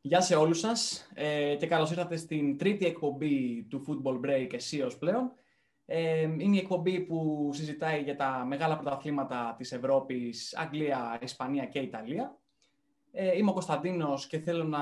[0.00, 4.98] Γεια σε όλους σας ε, και καλώς ήρθατε στην τρίτη εκπομπή του Football Break Εσίως
[4.98, 5.32] πλέον.
[5.86, 11.78] Ε, είναι η εκπομπή που συζητάει για τα μεγάλα πρωταθλήματα της Ευρώπης, Αγγλία, Ισπανία και
[11.78, 12.38] Ιταλία.
[13.12, 14.80] Ε, είμαι ο Κωνσταντίνος και θέλω να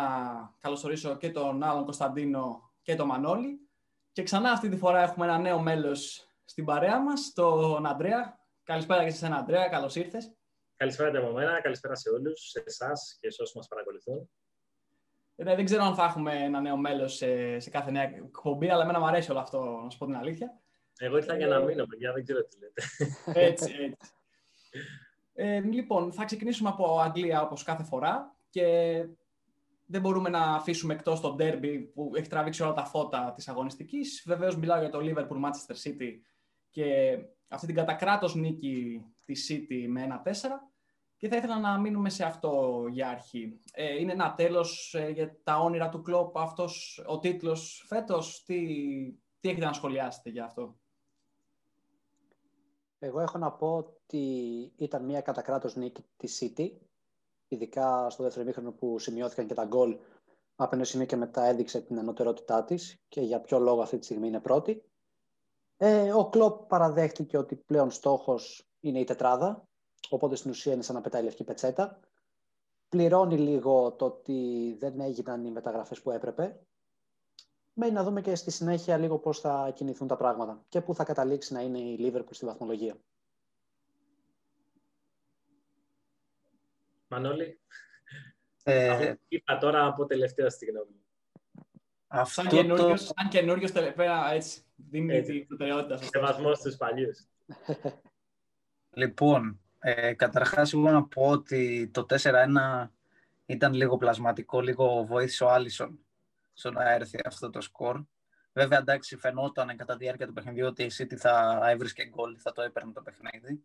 [0.60, 3.68] καλωσορίσω και τον άλλον Κωνσταντίνο και τον Μανώλη.
[4.12, 8.38] Και ξανά αυτή τη φορά έχουμε ένα νέο μέλος στην παρέα μας, τον Αντρέα.
[8.62, 9.68] Καλησπέρα και σε εσένα, Αντρέα.
[9.68, 10.34] Καλώς ήρθες.
[10.76, 14.30] Καλησπέρα από μένα, καλησπέρα σε όλους, σε εσάς και σε όσους μας παρακολουθούν.
[15.36, 18.82] Ε, δεν ξέρω αν θα έχουμε ένα νέο μέλος σε, σε κάθε νέα εκπομπή, αλλά
[18.82, 20.60] εμένα μου αρέσει όλο αυτό, να σου πω την αλήθεια.
[20.98, 22.82] Εγώ ήρθα για να μείνω, παιδιά, δεν ξέρω τι λέτε.
[23.48, 24.06] Έτσι, έτσι.
[25.38, 28.62] Ε, λοιπόν, θα ξεκινήσουμε από Αγγλία όπως κάθε φορά και
[29.86, 34.22] δεν μπορούμε να αφήσουμε εκτός το derby που έχει τραβήξει όλα τα φώτα της αγωνιστικής.
[34.26, 36.10] Βεβαίως μιλάω για το Liverpool Manchester City
[36.70, 37.18] και
[37.48, 40.30] αυτή την κατακράτος νίκη της City με 1-4.
[41.16, 43.60] Και θα ήθελα να μείνουμε σε αυτό για αρχή.
[43.72, 48.44] Ε, είναι ένα τέλος ε, για τα όνειρα του κλόπ αυτός ο τίτλος φέτος.
[48.44, 48.66] Τι,
[49.40, 50.76] τι έχετε να σχολιάσετε για αυτό;
[52.98, 54.22] Εγώ έχω να πω ότι
[54.76, 56.70] ήταν μια κατακράτος νίκη της City,
[57.48, 59.98] ειδικά στο δεύτερο ημίχρονο που σημειώθηκαν και τα γκολ
[60.56, 64.04] από ένα σημείο και μετά έδειξε την ανωτερότητά της και για ποιο λόγο αυτή τη
[64.04, 64.82] στιγμή είναι πρώτη.
[65.76, 69.68] Ε, ο Κλόπ παραδέχτηκε ότι πλέον στόχος είναι η τετράδα
[70.08, 72.00] Οπότε στην ουσία είναι σαν να πετάει λευκή πετσέτα.
[72.88, 76.60] Πληρώνει λίγο το ότι δεν έγιναν οι μεταγραφές που έπρεπε.
[77.72, 81.04] Μένει να δούμε και στη συνέχεια λίγο πώς θα κινηθούν τα πράγματα και πού θα
[81.04, 82.96] καταλήξει να είναι η Liverpool στη βαθμολογία.
[87.08, 87.60] Μανώλη,
[88.62, 91.04] ε, είπα τώρα από τελευταία στη γνώμη
[92.06, 93.28] Αυτό σαν καινούριος, το...
[93.28, 95.32] καινούριος τελευταία, έτσι, δίνει έτσι.
[95.32, 95.96] την προτεραιότητα.
[95.96, 97.26] Σεβασμός στους παλιούς.
[98.90, 102.88] λοιπόν, ε, καταρχάς, εγώ να πω ότι το 4-1
[103.46, 105.98] ήταν λίγο πλασματικό, λίγο βοήθησε ο Άλισον
[106.52, 108.02] στο να έρθει αυτό το σκορ.
[108.52, 112.52] Βέβαια, εντάξει, φαινόταν κατά τη διάρκεια του παιχνιδιού ότι η City θα έβρισκε γκολ, θα
[112.52, 113.64] το έπαιρνε το παιχνίδι.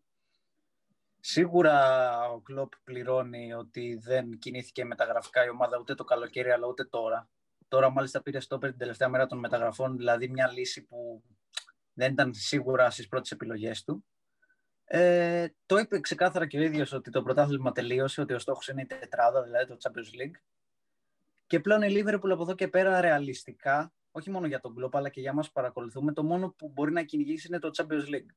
[1.20, 6.84] Σίγουρα ο Κλόπ πληρώνει ότι δεν κινήθηκε μεταγραφικά η ομάδα ούτε το καλοκαίρι αλλά ούτε
[6.84, 7.30] τώρα.
[7.68, 11.24] Τώρα μάλιστα πήρε στο την τελευταία μέρα των μεταγραφών, δηλαδή μια λύση που
[11.94, 14.06] δεν ήταν σίγουρα στις πρώτες επιλογές του.
[14.94, 18.82] Ε, το είπε ξεκάθαρα και ο ίδιος ότι το πρωτάθλημα τελείωσε, ότι ο στόχος είναι
[18.82, 20.36] η τετράδα, δηλαδή το Champions League.
[21.48, 25.10] Και πλέον η Liverpool από εδώ και πέρα ρεαλιστικά, όχι μόνο για τον κλοπ, αλλά
[25.10, 28.32] και για εμά που παρακολουθούμε, το μόνο που μπορεί να κυνηγήσει είναι το Champions League.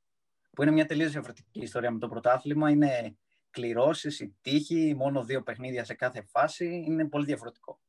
[0.51, 2.71] Που είναι μια τελείως διαφορετική ιστορία με το πρωτάθλημα.
[2.71, 3.17] Είναι
[3.51, 6.85] κληρώσεις, η τύχη, μόνο δύο παιχνίδια σε κάθε φάση.
[6.87, 7.81] Είναι πολύ διαφορετικό.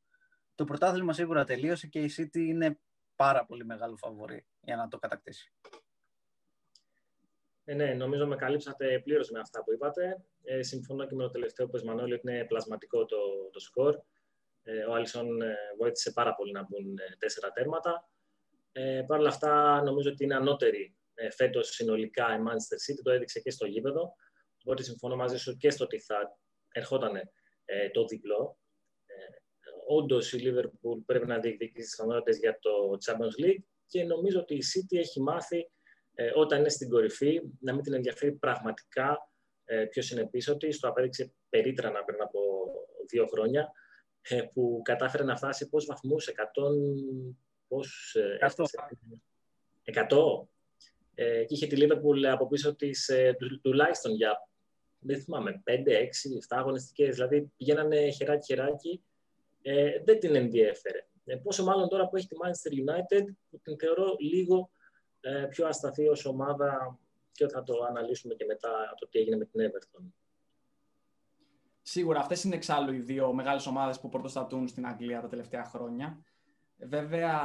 [0.55, 2.79] Το πρωτάθλημα σίγουρα τελείωσε και η City είναι
[3.15, 5.53] πάρα πολύ μεγάλο φαβορή για να το κατακτήσει.
[7.67, 10.25] Ε, ναι, νομίζω με καλύψατε πλήρως με αυτά που είπατε.
[10.43, 13.17] Ε, συμφωνώ και με το τελευταίο που Μανώλη ότι είναι πλασματικό το,
[13.51, 13.99] το σκορ.
[14.63, 18.09] Ε, ο Άλισον ε, βοήθησε πάρα πολύ να μπουν ε, τέσσερα τέρματα.
[18.71, 23.01] Ε, Παρ' όλα αυτά, νομίζω ότι είναι ανώτερη ε, φέτος συνολικά η Manchester City.
[23.03, 24.15] Το έδειξε και στο γήπεδο.
[24.63, 26.37] Οπότε συμφωνώ μαζί σου και στο ότι θα
[26.71, 27.15] ερχόταν
[27.65, 28.57] ε, το διπλό.
[29.05, 29.13] Ε,
[29.87, 34.63] Όντως η Liverpool πρέπει να διεκδικήσει τις για το Champions League και νομίζω ότι η
[34.73, 35.69] City έχει μάθει
[36.15, 39.29] ε, όταν είναι στην κορυφή, να μην την ενδιαφέρει πραγματικά
[39.65, 40.79] ε, ποιος είναι πίσω της.
[40.79, 42.39] Το απέδειξε περίτρανα πριν από
[43.09, 43.71] δύο χρόνια,
[44.21, 46.33] ε, που κατάφερε να φτάσει πόσους βαθμούς, 100,
[47.67, 48.65] πώς, 100.
[49.83, 50.47] 100.
[51.15, 54.49] Ε, και είχε τη Λίβερπουλ από πίσω της ε, τουλάχιστον για,
[54.99, 57.15] δεν θυμάμαι, 5, 6, 7 αγωνιστικές.
[57.15, 59.03] Δηλαδή πηγαίνανε χεράκι-χεράκι,
[59.61, 61.07] ε, δεν την ενδιέφερε.
[61.25, 64.84] Ε, πόσο μάλλον τώρα που έχει τη Manchester United, που την θεωρώ λίγο ε,
[65.49, 66.99] πιο ασταθή ως ομάδα
[67.31, 70.03] και θα το αναλύσουμε και μετά το τι έγινε με την Everton.
[71.81, 76.25] Σίγουρα, αυτές είναι εξάλλου οι δύο μεγάλες ομάδες που πρωτοστατούν στην Αγγλία τα τελευταία χρόνια.
[76.77, 77.39] Βέβαια,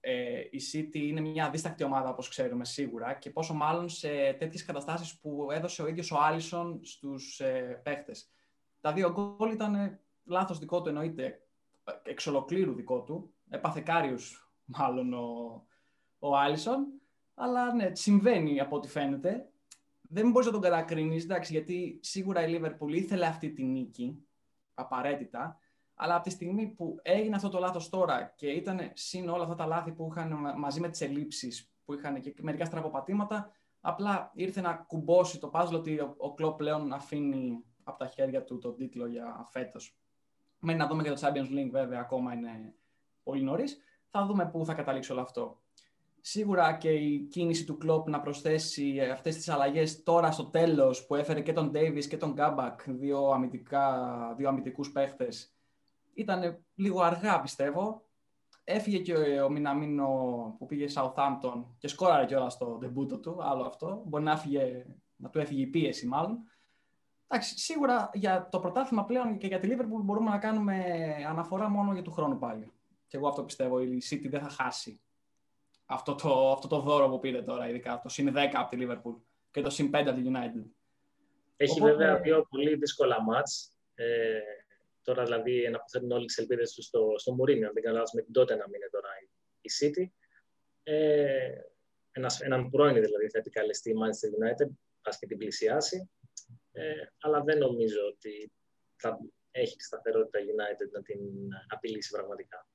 [0.00, 4.64] ε, η City είναι μια αδίστακτη ομάδα, όπως ξέρουμε σίγουρα, και πόσο μάλλον σε τέτοιες
[4.64, 8.30] καταστάσεις που έδωσε ο ίδιος ο Άλισον στους ε, παίχτες.
[8.80, 11.42] Τα δύο γκολ ήταν λάθος δικό του, εννοείται,
[12.02, 13.34] εξ ολοκλήρου δικό του.
[13.48, 15.66] Έπαθε κάριους, μάλλον, ο,
[16.18, 16.86] ο Άλισον.
[17.40, 19.48] Αλλά ναι, συμβαίνει από ό,τι φαίνεται.
[20.00, 24.26] Δεν μπορείς να τον κατακρίνεις, γιατί σίγουρα η Liverpool ήθελε αυτή τη νίκη,
[24.74, 25.58] απαραίτητα.
[25.94, 29.54] Αλλά από τη στιγμή που έγινε αυτό το λάθος τώρα και ήταν συν όλα αυτά
[29.54, 33.50] τα λάθη που είχαν μαζί με τις ελλείψεις που είχαν και μερικά στραβοπατήματα,
[33.80, 38.44] απλά ήρθε να κουμπώσει το πάζλο ότι ο, ο Κλόπ πλέον αφήνει από τα χέρια
[38.44, 39.96] του τον τίτλο για φέτος.
[40.58, 42.74] Μένει να δούμε και το Champions League, βέβαια, ακόμα είναι
[43.22, 43.78] πολύ νωρίς.
[44.08, 45.60] Θα δούμε πού θα καταλήξει όλο αυτό.
[46.20, 51.14] Σίγουρα και η κίνηση του Κλόπ να προσθέσει αυτές τις αλλαγές τώρα στο τέλος που
[51.14, 55.52] έφερε και τον Ντέιβις και τον Γκάμπακ, δύο, αμυντικά, δύο αμυντικούς παίχτες,
[56.14, 58.02] ήταν λίγο αργά πιστεύω.
[58.64, 60.06] Έφυγε και ο Μιναμίνο
[60.58, 64.02] που πήγε Southampton και σκόραρε κιόλας στο ντεμπούτο του, άλλο αυτό.
[64.06, 64.86] Μπορεί να, φύγε,
[65.16, 66.38] να του έφυγε η πίεση μάλλον.
[67.26, 70.84] Εντάξει, σίγουρα για το πρωτάθλημα πλέον και για τη Liverpool μπορούμε να κάνουμε
[71.28, 72.72] αναφορά μόνο για του χρόνου πάλι.
[73.06, 75.00] Και εγώ αυτό πιστεύω, η City δεν θα χάσει
[75.90, 79.16] αυτό το, αυτό το δώρο που πήρε τώρα, ειδικά το συν 10 από τη Liverpool
[79.50, 80.64] και το συν 5 από τη United.
[81.56, 81.90] Έχει Οπότε...
[81.90, 83.72] βέβαια δύο πολύ δύσκολα μάτς.
[83.94, 84.40] Ε,
[85.02, 88.32] τώρα δηλαδή αναποθέτουν όλες τις ελπίδες τους στο, στο Μουρίνιο, αν δεν κάνω με την
[88.32, 89.08] τότε να μείνει τώρα
[89.60, 90.04] η City.
[90.82, 91.52] Ε,
[92.12, 94.70] ένας, έναν πρώην δηλαδή θα επικαλεστεί η Manchester United,
[95.02, 96.10] ας και την πλησιάσει.
[96.72, 98.52] Ε, αλλά δεν νομίζω ότι
[98.96, 99.18] θα
[99.50, 101.20] έχει τη σταθερότητα United να την
[101.68, 102.66] απειλήσει πραγματικά.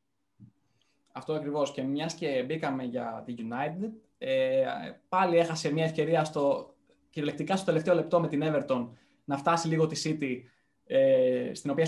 [1.15, 1.71] Αυτό ακριβώς.
[1.71, 4.65] Και μιας και μπήκαμε για τη United, ε,
[5.09, 6.75] πάλι έχασε μια ευκαιρία στο,
[7.09, 8.87] κυριολεκτικά στο τελευταίο λεπτό με την Everton
[9.23, 10.41] να φτάσει λίγο τη City,
[10.85, 11.87] ε, στην οποία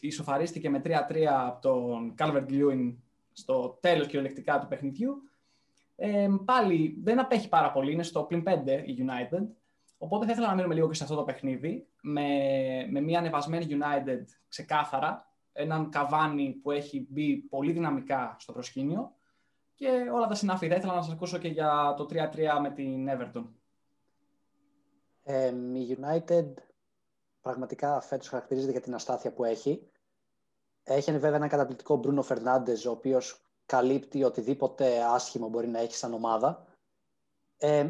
[0.00, 2.96] ισοφαρίστηκε με 3-3 από τον Calvert Lewin
[3.32, 5.22] στο τέλος κυριολεκτικά του παιχνιδιού.
[5.96, 9.46] Ε, πάλι δεν απέχει πάρα πολύ, είναι στο πλην 5 η United.
[9.98, 12.28] Οπότε θα ήθελα να μείνουμε λίγο και σε αυτό το παιχνίδι, με,
[12.90, 19.14] με μια ανεβασμένη United ξεκάθαρα, έναν καβάνι που έχει μπει πολύ δυναμικά στο προσκήνιο
[19.74, 20.68] και όλα τα συνάφη.
[20.68, 23.44] Θα ήθελα να σας ακούσω και για το 3-3 με την Everton.
[25.22, 26.52] Ε, η United
[27.40, 29.90] πραγματικά φέτος χαρακτηρίζεται για την αστάθεια που έχει.
[30.82, 36.12] Έχει βέβαια ένα καταπληκτικό Μπρούνο Φερνάντεζ, ο οποίος καλύπτει οτιδήποτε άσχημο μπορεί να έχει σαν
[36.12, 36.66] ομάδα.
[37.56, 37.88] Ε,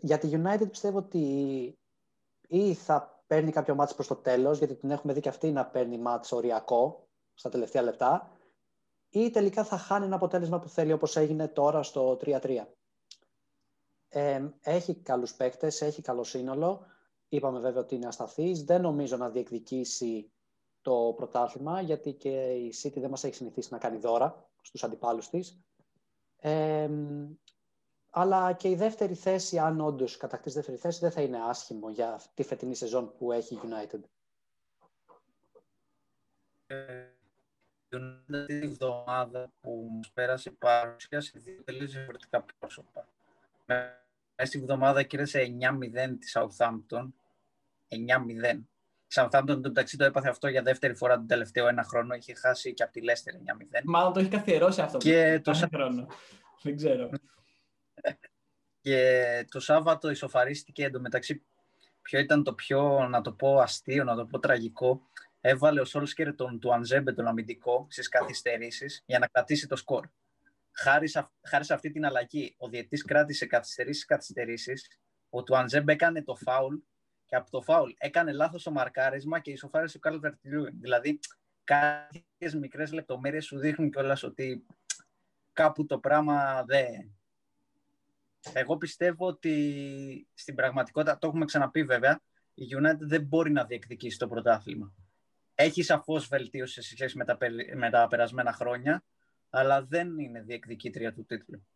[0.00, 1.18] για τη United πιστεύω ότι
[2.48, 5.66] ή θα παίρνει κάποιο μάτς προς το τέλος, γιατί την έχουμε δει και αυτή να
[5.66, 8.30] παίρνει μάτς οριακό στα τελευταία λεπτά,
[9.08, 12.66] ή τελικά θα χάνει ένα αποτέλεσμα που θέλει όπως έγινε τώρα στο 3-3.
[14.08, 16.86] Ε, έχει καλούς παίκτες, έχει καλό σύνολο.
[17.28, 18.64] Είπαμε βέβαια ότι είναι ασταθής.
[18.64, 20.32] Δεν νομίζω να διεκδικήσει
[20.82, 25.28] το πρωτάθλημα, γιατί και η City δεν μας έχει συνηθίσει να κάνει δώρα στους αντιπάλους
[25.28, 25.60] της.
[26.36, 26.90] Ε,
[28.14, 32.20] αλλά και η δεύτερη θέση, αν όντως κατακτήσει δεύτερη θέση, δεν θα είναι άσχημο για
[32.34, 34.00] τη φετινή σεζόν που έχει η United.
[37.88, 43.08] United τη εβδομάδα που μας πέρασε παρουσίασε δύο τελείως διαφορετικά πρόσωπα.
[43.66, 47.08] Μέσα στη εβδομάδα κύρεσε 9-0 τη Southampton.
[47.88, 48.58] 9-0.
[49.06, 52.14] Η Southampton το μεταξύ το έπαθε αυτό για δεύτερη φορά τον τελευταίο ένα χρόνο.
[52.14, 53.80] Είχε χάσει και από τη Leicester 9-0.
[53.84, 54.98] Μάλλον το έχει καθιερώσει αυτό.
[54.98, 56.06] Και το χρόνο.
[56.62, 57.10] Δεν ξέρω.
[58.82, 61.42] Και το Σάββατο ισοφαρίστηκε εντωμεταξύ
[62.02, 65.02] ποιο ήταν το πιο, να το πω, αστείο, να το πω τραγικό.
[65.40, 70.06] Έβαλε ο Σόλσκερ τον του Ανζέμπε τον αμυντικό στις καθυστερήσεις για να κρατήσει το σκορ.
[70.72, 75.00] Χάρη σε, χάρη σε αυτή την αλλαγή, ο διετής κράτησε καθυστερήσεις καθυστερήσεις.
[75.30, 76.76] Ο του Ανζέμπε έκανε το φάουλ
[77.24, 80.36] και από το φάουλ έκανε λάθος το μαρκάρισμα και ισοφάρισε ο Κάλβερτ
[80.80, 81.18] Δηλαδή,
[81.64, 84.66] κάποιες μικρές λεπτομέρειες σου δείχνουν κιόλας ότι
[85.52, 87.16] κάπου το πράγμα δεν,
[88.52, 92.20] εγώ πιστεύω ότι στην πραγματικότητα, το έχουμε ξαναπεί βέβαια,
[92.54, 94.94] η United δεν μπορεί να διεκδικήσει το πρωτάθλημα.
[95.54, 97.38] Έχει σαφώς βελτίωση σε σχέση με τα,
[97.74, 99.04] με τα περασμένα χρόνια,
[99.50, 101.66] αλλά δεν είναι διεκδικήτρια του τίτλου.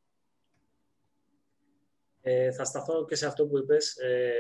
[2.21, 4.33] Ε, θα σταθώ και σε αυτό που είπες ε,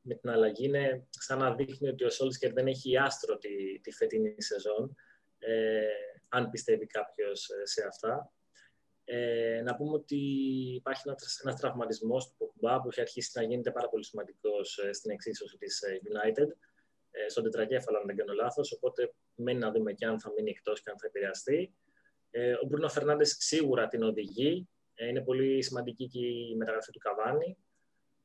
[0.00, 0.64] με την αλλαγή.
[0.64, 4.96] Είναι σαν να δείχνει ότι ο Σόλσκερ δεν έχει άστρο τη, τη φετινή σεζόν,
[5.38, 5.82] ε,
[6.28, 8.32] αν πιστεύει κάποιος ε, σε αυτά.
[9.04, 10.16] Ε, να πούμε ότι
[10.74, 11.02] υπάρχει
[11.44, 15.56] ένα τραυματισμός του Ποκμπά που έχει αρχίσει να γίνεται πάρα πολύ σημαντικός ε, στην εξίσωση
[15.56, 16.46] της ε, United.
[17.10, 18.72] Ε, στον τετρακέφαλο, αν δεν κάνω λάθος.
[18.72, 21.74] Οπότε μένει να δούμε και αν θα μείνει εκτός και αν θα επηρεαστεί.
[22.30, 24.68] Ε, ο Μπρούνο Φερνάντες σίγουρα την οδηγεί.
[24.94, 27.56] Ε, είναι πολύ σημαντική και η μεταγραφή του Καβάνη.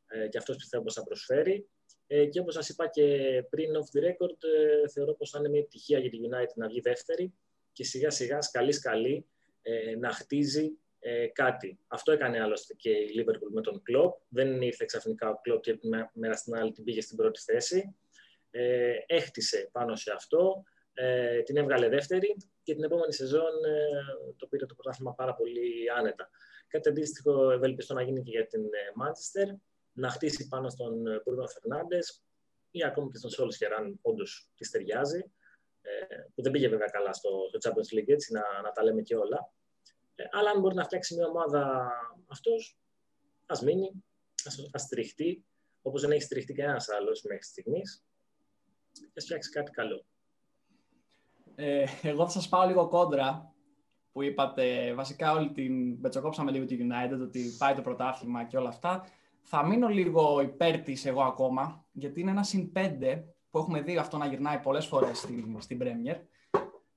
[0.07, 1.69] Ε, και αυτός πιστεύω πως θα προσφέρει.
[2.07, 3.03] Ε, και όπως σας είπα και
[3.49, 4.37] πριν off the record,
[4.83, 7.33] ε, θεωρώ πως θα είναι μια επιτυχία για τη United να βγει δεύτερη
[7.71, 9.25] και σιγά σιγά, σκαλί σκαλί,
[9.67, 11.79] ε, να χτίζει ε, κάτι.
[11.87, 14.11] Αυτό έκανε άλλωστε και η Liverpool με τον Klopp.
[14.27, 15.79] Δεν ήρθε ξαφνικά ο Klopp και
[16.13, 17.95] μέρα στην άλλη την πήγε στην πρώτη θέση.
[18.51, 24.47] Ε, έχτισε πάνω σε αυτό, ε, την έβγαλε δεύτερη και την επόμενη σεζόν ε, το
[24.47, 26.29] πήρε το πρωτάθλημα πάρα πολύ άνετα.
[26.67, 29.57] Κάτι αντίστοιχο ευελπιστώ να γίνει και για την ε, Manchester,
[29.91, 32.21] να χτίσει πάνω στον Bruno Fernandes
[32.71, 35.31] ή ακόμη και στον Solskjaer, αν όντως της ταιριάζει,
[36.35, 39.15] που δεν πήγε βέβαια καλά στο, στο Champions League, έτσι, να, να τα λέμε και
[39.15, 39.51] όλα.
[40.19, 41.91] Ε, αλλά αν μπορεί να φτιάξει μια ομάδα
[42.27, 42.51] αυτό,
[43.45, 44.03] ας μείνει,
[44.71, 45.45] ας στριχτεί,
[45.81, 48.05] όπως δεν έχει στριχτεί κανένας άλλος μέχρι στιγμής,
[48.91, 50.05] και ας φτιάξει κάτι καλό.
[51.55, 53.53] Ε, εγώ θα σας πάω λίγο κόντρα
[54.11, 58.69] που είπατε, βασικά όλη την πετσοκόψαμε λίγο τη United, ότι πάει το πρωτάθλημα και όλα
[58.69, 59.05] αυτά.
[59.41, 63.97] Θα μείνω λίγο υπέρ της εγώ ακόμα, γιατί είναι ένα συν πέντε που έχουμε δει
[63.97, 66.21] αυτό να γυρνάει πολλές φορές στην, στην Premier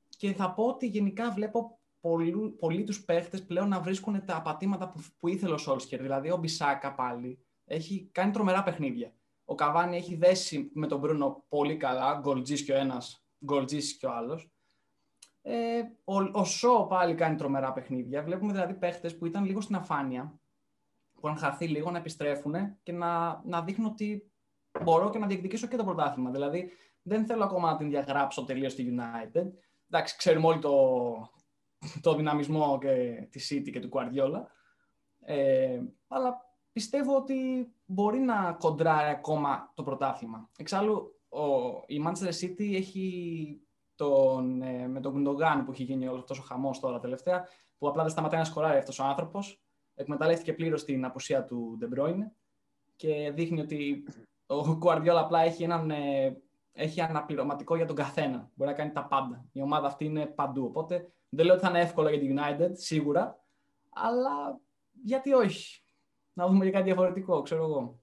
[0.08, 4.88] Και θα πω ότι γενικά βλέπω πολλοί, πολλοί τους παίχτες πλέον να βρίσκουν τα πατήματα
[4.88, 6.00] που, που ήθελε ο Σόλσκερ.
[6.00, 9.14] Δηλαδή ο Μπισάκα πάλι έχει κάνει τρομερά παιχνίδια.
[9.44, 14.06] Ο Καβάνη έχει δέσει με τον Μπρούνο πολύ καλά, γκολτζής και ο ένας, γκολτζής και
[14.06, 14.50] ο άλλος.
[15.42, 18.22] Ε, ο, ο Σο πάλι κάνει τρομερά παιχνίδια.
[18.22, 20.40] Βλέπουμε δηλαδή παίχτες που ήταν λίγο στην αφάνεια,
[21.20, 24.32] που αν χαθεί λίγο να επιστρέφουν και να, να δείχνουν ότι
[24.82, 26.30] μπορώ και να διεκδικήσω και το πρωτάθλημα.
[26.30, 26.70] Δηλαδή
[27.02, 29.46] δεν θέλω ακόμα να την διαγράψω τελείως στη United.
[29.88, 30.70] Εντάξει, ξέρουμε όλοι το,
[32.02, 34.42] το δυναμισμό και τη City και του Guardiola.
[35.20, 40.50] Ε, αλλά πιστεύω ότι μπορεί να κοντράρει ακόμα το πρωτάθλημα.
[40.56, 41.44] Εξάλλου, ο,
[41.86, 43.60] η Manchester City έχει
[43.94, 47.88] τον, ε, με τον Gundogan που έχει γίνει όλος αυτός ο χαμός τώρα τελευταία, που
[47.88, 49.62] απλά δεν σταματάει να σκοράρει αυτός ο άνθρωπος.
[49.94, 52.30] Εκμεταλλεύτηκε πλήρως την απουσία του De Bruyne
[52.96, 54.04] και δείχνει ότι
[54.46, 58.50] ο Guardiola απλά έχει έναν ε, έχει αναπληρωματικό για τον καθένα.
[58.54, 59.44] Μπορεί να κάνει τα πάντα.
[59.52, 60.64] Η ομάδα αυτή είναι παντού.
[60.64, 63.44] Οπότε δεν λέω ότι θα είναι εύκολο για την United, σίγουρα,
[63.90, 64.60] αλλά
[65.02, 65.82] γιατί όχι;
[66.32, 68.00] Να δούμε και κάτι διαφορετικό, ξέρω εγώ.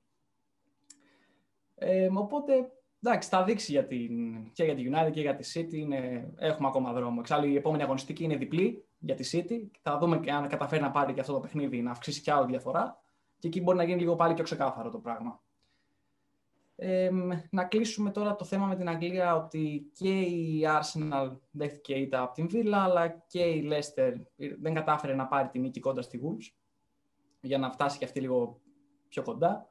[1.76, 2.72] Ε, οπότε,
[3.04, 4.12] εντάξει, θα δείξει για την,
[4.52, 5.74] και για την United και για τη City.
[5.74, 7.18] Είναι, έχουμε ακόμα δρόμο.
[7.20, 9.78] Εξάλλου, η επόμενη αγωνιστική είναι διπλή για τη City.
[9.82, 12.46] Θα δούμε και αν καταφέρει να πάρει και αυτό το παιχνίδι, να αυξήσει και άλλη
[12.46, 13.04] διαφορά.
[13.40, 15.42] Και εκεί μπορεί να γίνει λίγο πάλι πιο ξεκάθαρο το πράγμα.
[16.80, 17.10] Ε,
[17.50, 22.34] να κλείσουμε τώρα το θέμα με την Αγγλία ότι και η Arsenal δέχτηκε ήττα από
[22.34, 24.14] την Villa αλλά και η Leicester
[24.60, 26.56] δεν κατάφερε να πάρει την νίκη κοντά στη Wolves
[27.42, 28.62] για να φτάσει και αυτή λίγο
[29.08, 29.70] πιο κοντά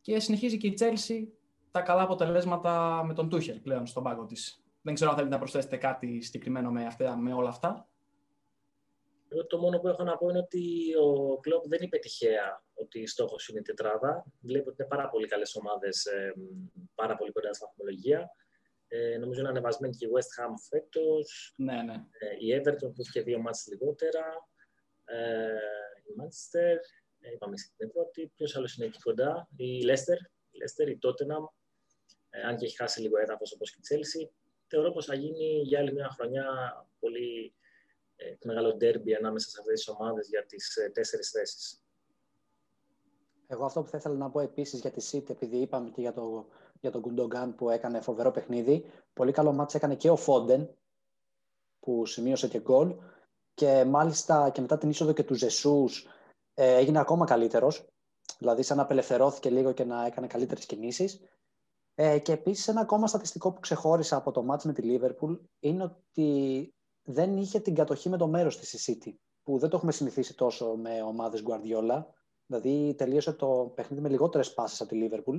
[0.00, 1.26] και συνεχίζει και η Chelsea
[1.70, 4.64] τα καλά αποτελέσματα με τον Tuchel πλέον στον πάγκο της.
[4.82, 7.88] Δεν ξέρω αν θέλετε να προσθέσετε κάτι συγκεκριμένο με, αυτά, με όλα αυτά.
[9.42, 13.48] Το μόνο που έχω να πω είναι ότι ο Κλόπ δεν είπε τυχαία ότι στόχος
[13.48, 14.24] είναι η τετράδα.
[14.40, 16.34] Βλέπω ότι είναι πάρα πολύ καλές ομάδες, ε,
[16.94, 18.30] πάρα πολύ κοντά στην βαθμολογία.
[18.88, 21.54] Ε, νομίζω είναι ανεβασμένη και η West Ham φέτος.
[21.56, 21.94] Ναι, ναι.
[21.94, 24.48] Ε, η Everton που είχε δύο μάτς λιγότερα.
[25.04, 25.48] Ε,
[26.04, 26.76] η Manchester.
[27.20, 28.32] Ε, είπαμε στην πρώτη.
[28.36, 30.18] Ποιος άλλος είναι εκεί κοντά; Η Leicester.
[30.50, 31.44] Η, Leicester, η Tottenham.
[32.30, 34.28] Ε, αν και έχει χάσει λίγο έδαφος όπως και η Chelsea.
[34.66, 36.46] Θεωρώ πως θα γίνει για άλλη μια χρονιά
[36.98, 37.63] πολύ ε,
[38.44, 41.78] μεγάλο ντέρμπι ανάμεσα σε αυτές τις ομάδες για τις ε, τέσσερις θέσεις.
[43.46, 46.12] Εγώ αυτό που θα ήθελα να πω επίσης για τη City, επειδή είπαμε και για,
[46.12, 46.46] το,
[46.80, 50.76] για τον Gundogan που έκανε φοβερό παιχνίδι, πολύ καλό μάτς έκανε και ο Φόντεν,
[51.80, 52.96] που σημείωσε και γκολ,
[53.54, 56.06] και μάλιστα και μετά την είσοδο και του Ζεσούς
[56.54, 57.86] ε, έγινε ακόμα καλύτερος,
[58.38, 61.20] δηλαδή σαν να απελευθερώθηκε λίγο και να έκανε καλύτερες κινήσεις.
[61.94, 65.82] Ε, και επίσης ένα ακόμα στατιστικό που ξεχώρισα από το μάτς με τη Liverpool είναι
[65.82, 69.92] ότι δεν είχε την κατοχή με το μέρος της η City, που δεν το έχουμε
[69.92, 72.04] συνηθίσει τόσο με ομάδες Guardiola.
[72.46, 75.38] Δηλαδή τελείωσε το παιχνίδι με λιγότερες πάσες από τη Λίβερπουλ.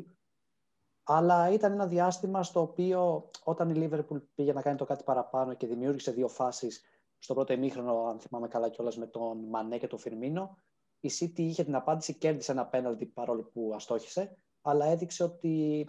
[1.03, 5.53] Αλλά ήταν ένα διάστημα στο οποίο όταν η Λίβερπουλ πήγε να κάνει το κάτι παραπάνω
[5.53, 6.81] και δημιούργησε δύο φάσεις
[7.17, 10.57] στο πρώτο ημίχρονο, αν θυμάμαι καλά κιόλας με τον Μανέ και τον Φιρμίνο,
[10.99, 15.87] η City είχε την απάντηση, κέρδισε ένα πέναλτι παρόλο που αστόχησε, αλλά έδειξε ότι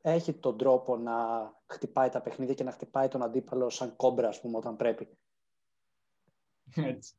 [0.00, 1.14] έχει τον τρόπο να
[1.66, 5.08] χτυπάει τα παιχνίδια και να χτυπάει τον αντίπαλο σαν κόμπρα, ας πούμε, όταν πρέπει.
[6.74, 7.14] Έτσι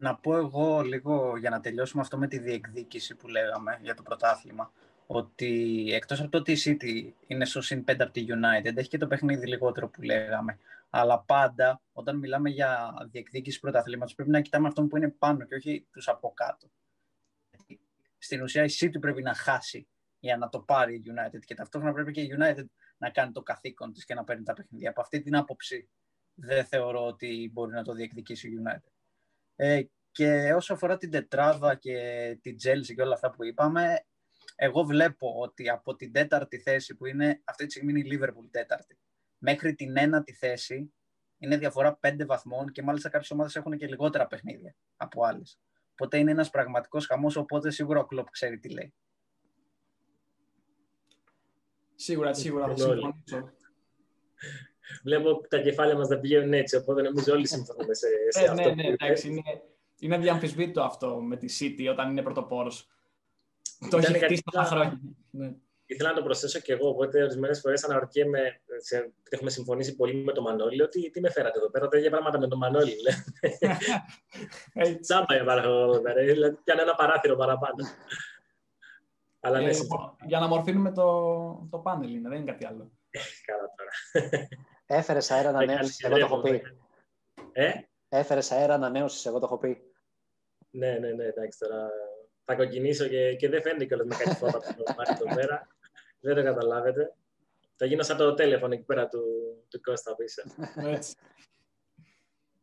[0.00, 4.02] να πω εγώ λίγο για να τελειώσουμε αυτό με τη διεκδίκηση που λέγαμε για το
[4.02, 4.72] πρωτάθλημα.
[5.06, 8.88] Ότι εκτός από το ότι η City είναι στο συν 5 από τη United, έχει
[8.88, 10.58] και το παιχνίδι λιγότερο που λέγαμε.
[10.90, 15.54] Αλλά πάντα όταν μιλάμε για διεκδίκηση πρωταθλήματος, πρέπει να κοιτάμε αυτόν που είναι πάνω και
[15.54, 16.70] όχι τους από κάτω.
[18.18, 19.88] Στην ουσία η City πρέπει να χάσει
[20.20, 22.64] για να το πάρει η United και ταυτόχρονα πρέπει και η United
[22.98, 24.90] να κάνει το καθήκον της και να παίρνει τα παιχνίδια.
[24.90, 25.90] Από αυτή την άποψη
[26.34, 28.92] δεν θεωρώ ότι μπορεί να το διεκδικήσει η United.
[29.56, 31.98] Ε, και όσο αφορά την τετράδα και
[32.42, 34.04] την Chelsea και όλα αυτά που είπαμε,
[34.56, 38.48] εγώ βλέπω ότι από την τέταρτη θέση που είναι, αυτή τη στιγμή είναι η Liverpool
[38.50, 38.98] τέταρτη,
[39.38, 40.94] μέχρι την ένατη θέση
[41.38, 45.58] είναι διαφορά πέντε βαθμών και μάλιστα κάποιες ομάδες έχουν και λιγότερα παιχνίδια από άλλες.
[45.92, 48.94] Οπότε είναι ένας πραγματικός χαμός, οπότε σίγουρα ο Κλοπ ξέρει τι λέει.
[52.02, 53.52] Σίγουρα, σίγουρα θα συμφωνήσω.
[55.02, 58.62] Βλέπω τα κεφάλαια μας να πηγαίνουν έτσι, οπότε νομίζω όλοι συμφωνούμε σε, σε ε, αυτό.
[58.62, 59.42] Ναι, ναι, εντάξει, είναι,
[59.98, 62.88] είναι αδιαμφισβήτητο αυτό με τη City όταν είναι πρωτοπόρος.
[63.90, 65.00] Το έχει χτίσει τόσα χρόνια.
[65.30, 65.52] Ναι.
[65.86, 70.32] Ήθελα να το προσθέσω και εγώ, οπότε ορισμένες φορές αναρωτιέμαι, γιατί έχουμε συμφωνήσει πολύ με
[70.32, 72.96] τον Μανώλη, ότι τι με φέρατε εδώ πέρα, τα ίδια πράγματα με τον Μανώλη.
[75.00, 77.84] Τσάμπα υπάρχω εδώ πέρα, δηλαδή πιάνε ένα παράθυρο παραπάνω.
[79.40, 79.76] Αλλά ναι, ε,
[80.26, 82.90] για να μορφύνουμε το, το πάνελ είναι, δεν είναι κάτι άλλο.
[83.46, 84.48] Καλά τώρα.
[84.86, 86.62] Έφερες αέρα ανανέωση, εγώ το έχω πει.
[87.52, 87.72] Ε;
[88.08, 89.82] Έφερες αέρα ανανέωσης, εγώ το έχω πει.
[90.70, 91.88] Ναι, ναι, ναι, εντάξει τώρα.
[92.44, 95.66] Θα κοκκινήσω και, και δεν φαίνεται κιόλας με κάτι φώτα που το εδώ πέρα.
[96.20, 97.14] Δεν το καταλάβετε.
[97.76, 99.22] Θα γίνω σαν το τηλέφωνο εκεί πέρα του,
[99.68, 100.42] του Κώστα πίσω.
[100.76, 101.14] Έτσι.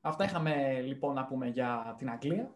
[0.01, 2.55] Αυτά είχαμε λοιπόν να πούμε για την Αγγλία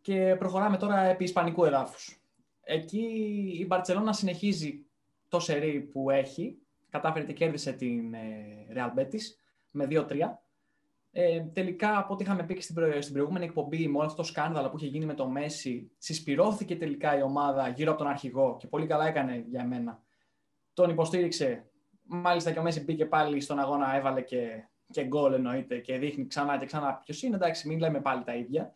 [0.00, 2.22] και προχωράμε τώρα επί Ισπανικού εδάφους.
[2.70, 3.02] Εκεί
[3.58, 4.86] η Μπαρτσελώνα συνεχίζει
[5.28, 6.58] το σερί που έχει.
[6.90, 9.20] Κατάφερε και κέρδισε την ε, Real Betis
[9.70, 10.16] με 2-3.
[11.12, 14.28] Ε, τελικά, από ό,τι είχαμε πει και στην, στην προηγούμενη εκπομπή, με όλο αυτό το
[14.28, 18.56] σκάνδαλο που είχε γίνει με το Μέση, συσπηρώθηκε τελικά η ομάδα γύρω από τον αρχηγό
[18.58, 20.02] και πολύ καλά έκανε για μένα.
[20.72, 21.70] Τον υποστήριξε.
[22.02, 26.26] Μάλιστα και ο Μέση μπήκε πάλι στον αγώνα, έβαλε και, και γκολ εννοείται και δείχνει
[26.26, 27.36] ξανά και ξανά ποιος είναι.
[27.36, 28.74] Εντάξει, μην λέμε πάλι τα ίδια.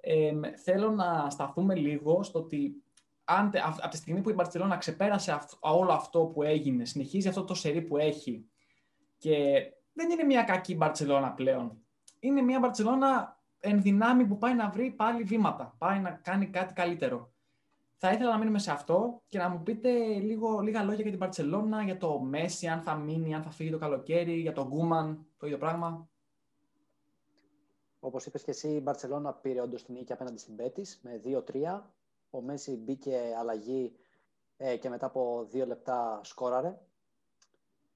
[0.00, 2.82] Ε, θέλω να σταθούμε λίγο στο ότι
[3.30, 7.54] αν, από τη στιγμή που η Μπαρτσελώνα ξεπέρασε όλο αυτό που έγινε, συνεχίζει αυτό το
[7.54, 8.48] σερί που έχει
[9.18, 11.78] και δεν είναι μια κακή Μπαρτσελώνα πλέον.
[12.20, 16.72] Είναι μια Μπαρτσελώνα εν δυνάμει που πάει να βρει πάλι βήματα, πάει να κάνει κάτι
[16.72, 17.32] καλύτερο.
[17.96, 21.18] Θα ήθελα να μείνουμε σε αυτό και να μου πείτε λίγο, λίγα λόγια για την
[21.18, 25.26] Μπαρτσελώνα, για το Μέση, αν θα μείνει, αν θα φύγει το καλοκαίρι, για τον Γκούμαν,
[25.36, 26.08] το ίδιο πράγμα.
[28.00, 31.82] Όπως είπες και εσύ, η Μπαρτσελώνα πήρε όντως την νίκη απέναντι στην Πέτης με 2-3.
[32.30, 33.96] Ο Μέση μπήκε αλλαγή
[34.56, 36.78] ε, και μετά από δύο λεπτά σκόραρε.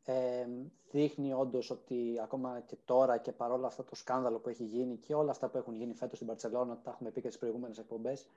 [0.04, 0.46] Ε,
[0.90, 5.14] δείχνει όντως ότι ακόμα και τώρα και παρόλα αυτό το σκάνδαλο που έχει γίνει και
[5.14, 8.28] όλα αυτά που έχουν γίνει φέτος στην Μπαρτσελώνα, τα έχουμε πει και στις προηγούμενες εκπομπές,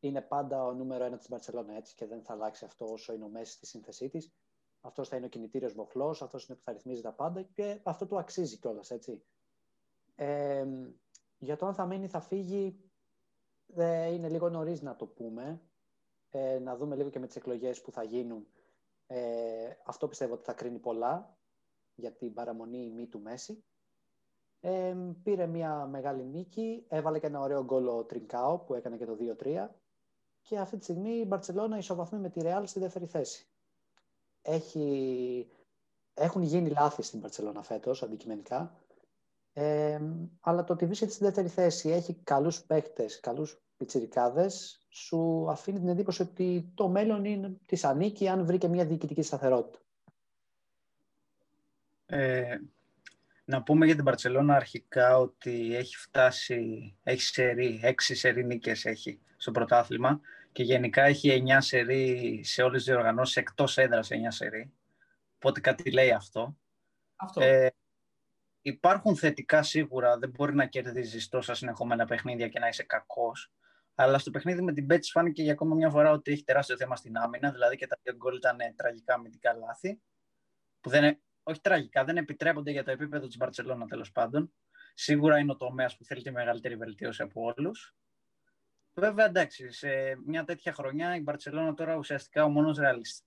[0.00, 3.24] είναι πάντα ο νούμερο ένα της Μπαρτσελώνα έτσι και δεν θα αλλάξει αυτό όσο είναι
[3.24, 4.32] ο Μέση στη σύνθεσή της.
[4.80, 8.06] Αυτός θα είναι ο κινητήριος μοχλός, αυτός είναι που θα ρυθμίζει τα πάντα και αυτό
[8.06, 9.22] του αξίζει κιόλας, έτσι.
[10.16, 10.66] Ε,
[11.38, 12.89] για το αν θα μείνει, θα φύγει,
[13.76, 15.60] ε, είναι λίγο νωρίς να το πούμε.
[16.30, 18.46] Ε, να δούμε λίγο και με τις εκλογές που θα γίνουν.
[19.06, 21.36] Ε, αυτό πιστεύω ότι θα κρίνει πολλά
[21.94, 23.64] για την παραμονή ή μη του Μέση.
[24.60, 29.06] Ε, πήρε μια μεγάλη νίκη, έβαλε και ένα ωραίο γκολ ο Τρινκάο που έκανε και
[29.06, 29.68] το 2-3
[30.42, 33.46] και αυτή τη στιγμή η Μπαρτσελώνα ισοβαθμεί με τη Ρεάλ στη δεύτερη θέση.
[34.42, 35.50] Έχει...
[36.14, 38.74] Έχουν γίνει λάθη στην Μπαρτσελώνα φέτος, αντικειμενικά.
[39.60, 40.00] Ε,
[40.40, 45.88] αλλά το ότι βρίσκεται στη δεύτερη θέση έχει καλούς παίχτες, καλούς πιτσιρικάδες, σου αφήνει την
[45.88, 49.78] εντύπωση ότι το μέλλον είναι, της ανήκει αν βρει και μια διοικητική σταθερότητα.
[52.06, 52.58] Ε,
[53.44, 59.20] να πούμε για την Παρσελόνα αρχικά ότι έχει φτάσει, έχει σερί, έξι σερί νίκες έχει
[59.36, 60.20] στο πρωτάθλημα
[60.52, 64.72] και γενικά έχει εννιά σερί σε όλες τις διοργανώσεις εκτός έδρας εννιά σερί.
[65.36, 66.56] Οπότε κάτι λέει αυτό.
[67.16, 67.40] αυτό.
[67.40, 67.74] Ε,
[68.62, 73.52] υπάρχουν θετικά σίγουρα, δεν μπορεί να κερδίζεις τόσα συνεχόμενα παιχνίδια και να είσαι κακός.
[73.94, 76.96] Αλλά στο παιχνίδι με την Πέτση φάνηκε για ακόμα μια φορά ότι έχει τεράστιο θέμα
[76.96, 77.50] στην άμυνα.
[77.50, 80.00] Δηλαδή και τα δύο γκολ ήταν τραγικά αμυντικά λάθη.
[80.80, 84.52] Που δεν, όχι τραγικά, δεν επιτρέπονται για το επίπεδο της Μπαρσελόνα τέλος πάντων.
[84.94, 87.94] Σίγουρα είναι ο τομέας που θέλει τη μεγαλύτερη βελτίωση από όλους.
[88.94, 89.88] Βέβαια, εντάξει, σε
[90.26, 92.78] μια τέτοια χρονιά η Μπαρσελόνα τώρα ουσιαστικά ο μόνος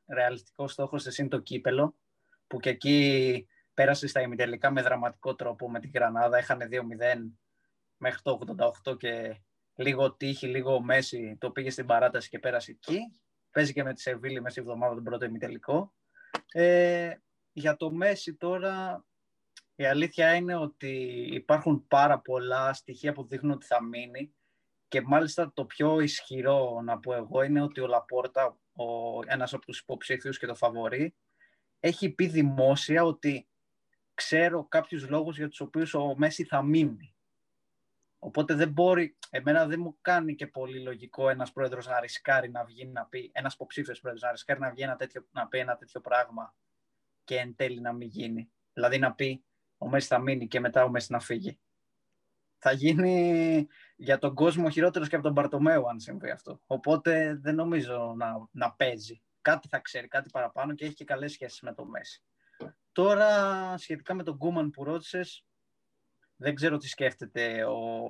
[0.07, 1.95] ρεαλιστικός στόχος της είναι το κύπελο.
[2.47, 6.39] Που και εκεί πέρασε στα ημιτελικά με δραματικό τρόπο με την Γρανάδα.
[6.39, 6.79] Είχαν 2-0
[7.97, 8.39] μέχρι το
[8.85, 9.41] 88 και
[9.75, 12.99] λίγο τύχη, λίγο μέση, το πήγε στην παράταση και πέρασε εκεί.
[13.51, 15.93] Παίζει και με τη Σεβίλη μέσα στη εβδομάδα τον πρώτο ημιτελικό.
[16.51, 17.11] Ε,
[17.51, 19.05] για το Μέση τώρα
[19.75, 20.89] η αλήθεια είναι ότι
[21.33, 24.33] υπάρχουν πάρα πολλά στοιχεία που δείχνουν ότι θα μείνει
[24.87, 28.85] και μάλιστα το πιο ισχυρό να πω εγώ είναι ότι ο Λαπόρτα, ο,
[29.25, 31.15] ένας από τους υποψήφιους και το φαβορεί,
[31.79, 33.47] έχει πει δημόσια ότι
[34.13, 37.15] ξέρω κάποιους λόγους για τους οποίους ο Μέση θα μείνει.
[38.19, 42.63] Οπότε δεν μπορεί, εμένα δεν μου κάνει και πολύ λογικό ένας πρόεδρος να ρισκάρει να
[42.63, 45.75] βγει να πει, ένας υποψήφιος πρόεδρος να ρισκάρει να βγει ένα τέτοιο, να πει ένα
[45.75, 46.55] τέτοιο πράγμα
[47.23, 48.51] και εν τέλει να μην γίνει.
[48.73, 49.43] Δηλαδή να πει
[49.77, 51.59] ο Μέση θα μείνει και μετά ο Μέση να φύγει.
[52.57, 56.61] Θα γίνει για τον κόσμο χειρότερος και από τον Παρτομέου αν συμβεί αυτό.
[56.65, 59.21] Οπότε δεν νομίζω να, να παίζει.
[59.41, 62.23] Κάτι θα ξέρει, κάτι παραπάνω και έχει και καλές σχέσεις με τον Μέση.
[62.93, 65.45] Τώρα σχετικά με τον Γκούμαν που ρώτησες,
[66.35, 68.03] δεν ξέρω τι σκέφτεται ο,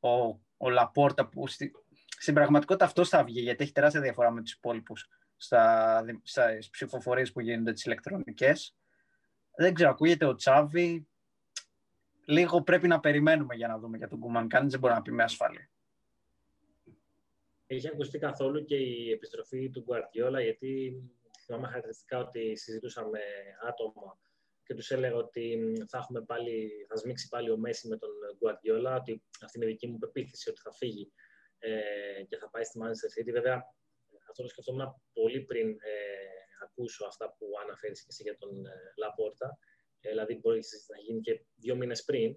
[0.00, 1.72] ο, ο Λαπόρτα που στη,
[2.06, 7.32] στην πραγματικότητα αυτό θα βγει γιατί έχει τεράστια διαφορά με τους υπόλοιπους στα, στα ψηφοφορίες
[7.32, 8.76] που γίνονται τις ηλεκτρονικές.
[9.56, 11.08] Δεν ξέρω, ακούγεται ο Τσάβη.
[12.24, 14.48] Λίγο πρέπει να περιμένουμε για να δούμε για τον Κουμάν.
[14.48, 15.70] Κανείς δεν μπορεί να πει με ασφάλεια.
[17.66, 21.02] Είχε ακουστεί καθόλου και η επιστροφή του Γκουαρτιόλα, γιατί
[21.50, 23.20] θυμάμαι χαρακτηριστικά ότι συζητούσαμε
[23.68, 24.18] άτομα
[24.62, 25.44] και τους έλεγα ότι
[25.88, 29.70] θα, έχουμε πάλι, θα σμίξει πάλι ο Μέση με τον Γκουαρτιόλα, ότι αυτή είναι η
[29.70, 31.12] δική μου πεποίθηση ότι θα φύγει
[31.58, 33.32] ε, και θα πάει στη Manchester City.
[33.32, 33.62] Βέβαια,
[34.28, 35.96] αυτό το σκεφτόμουν πολύ πριν ε,
[36.64, 39.58] ακούσω αυτά που αναφέρει και εσύ για τον ε, Λαπόρτα.
[40.00, 42.36] Ε, δηλαδή, μπορεί να γίνει και δύο μήνες πριν.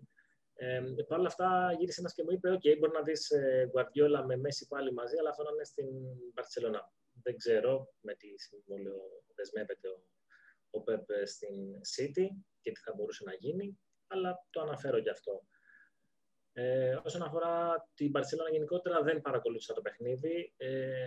[0.54, 4.24] Ε, Παρ' όλα αυτά, γύρισε ένας και μου είπε: OK, μπορεί να δεις ε, Guardiola
[4.26, 5.88] με Μέση πάλι μαζί, αλλά αυτό να είναι στην
[6.34, 6.92] Παρσελόνα.
[7.24, 9.02] Δεν ξέρω με τι συμβόλαιο
[9.36, 10.04] δεσμεύεται ο,
[10.70, 12.28] ο Πεπ στην City
[12.62, 15.46] και τι θα μπορούσε να γίνει, αλλά το αναφέρω γι' αυτό.
[16.54, 20.54] Ε, όσον αφορά την Παρσελόνα γενικότερα δεν παρακολούθησα το παιχνίδι.
[20.58, 21.02] Ε,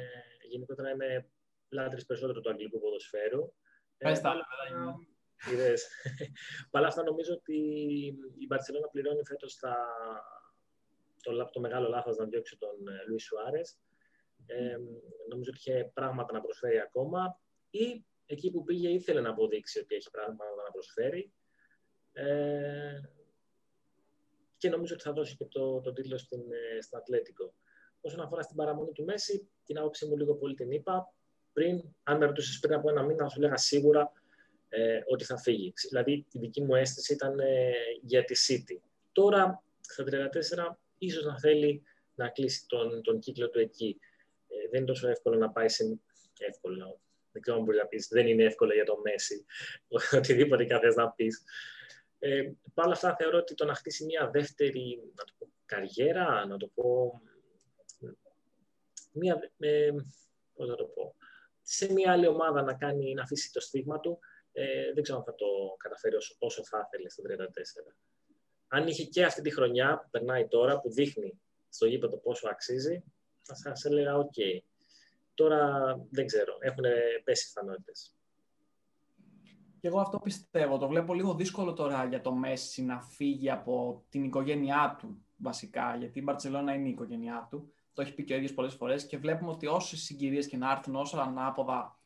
[0.49, 1.31] γενικότερα είμαι
[1.69, 3.53] λάτρης περισσότερο του αγγλικού ποδοσφαίρου.
[3.97, 4.35] Πες τα,
[5.51, 5.75] ε,
[6.71, 7.57] Παρ' αυτά νομίζω ότι
[8.39, 9.77] η Μπαρσελόνα πληρώνει φέτος τα...
[11.23, 12.77] το, το μεγάλο λάθος να διώξει τον
[13.09, 13.79] Λουί Σουάρες.
[14.47, 14.77] Ε,
[15.29, 19.95] νομίζω ότι είχε πράγματα να προσφέρει ακόμα ή εκεί που πήγε ήθελε να αποδείξει ότι
[19.95, 21.33] έχει πράγματα να προσφέρει.
[22.13, 23.01] Ε,
[24.57, 27.55] και νομίζω ότι θα δώσει και το, το τίτλο στην, ε, στην Ατλέτικο.
[28.01, 31.13] Όσον αφορά στην παραμονή του Μέση, την άποψή μου λίγο πολύ την είπα.
[31.53, 34.13] Πριν, αν με ρωτούσες πριν από ένα μήνα, θα σου λέγα σίγουρα
[34.69, 35.73] ε, ότι θα φύγει.
[35.89, 38.81] Δηλαδή, η δική μου αίσθηση ήταν ε, για τη City.
[39.13, 41.83] Τώρα, στα 34, ίσως να θέλει
[42.15, 43.99] να κλείσει τον, τον κύκλο του εκεί.
[44.65, 46.01] Ε, δεν είναι τόσο εύκολο να πάει σε...
[46.39, 47.01] Εύκολο,
[47.33, 48.09] δεν ξέρω αν μπορεί να πεις.
[48.09, 49.45] Δεν είναι εύκολο για τον Μέση.
[50.19, 51.43] Οτιδήποτε κάθε να πεις.
[52.19, 56.47] Ε, Παρ' όλα αυτά θεωρώ ότι το να χτίσει μια δεύτερη να το πω, καριέρα,
[56.47, 57.21] να το πω,
[59.13, 59.91] μια, ε,
[60.55, 61.15] πώς να το πω,
[61.63, 64.19] σε μια άλλη ομάδα να, κάνει, να αφήσει το στίγμα του,
[64.53, 67.95] ε, δεν ξέρω αν θα το καταφέρει όσο, όσο θα ήθελε στο 34.
[68.69, 73.05] Αν είχε και αυτή τη χρονιά που περνάει τώρα, που δείχνει στο γήπεδο πόσο αξίζει,
[73.47, 74.35] θα σας έλεγα οκ.
[75.35, 75.71] Τώρα
[76.11, 76.85] δεν ξέρω, έχουν
[77.25, 78.17] πέσει πιθανότητες.
[79.81, 80.79] Και εγώ αυτό πιστεύω.
[80.79, 85.97] Το βλέπω λίγο δύσκολο τώρα για το Μέσι να φύγει από την οικογένειά του βασικά,
[85.97, 87.73] γιατί η Μπαρσελόνα είναι η οικογένειά του.
[87.93, 90.71] Το έχει πει και ο ίδιος πολλές φορές και βλέπουμε ότι όσες συγκυρίες και να
[90.71, 91.99] έρθουν, όσο ανάποδα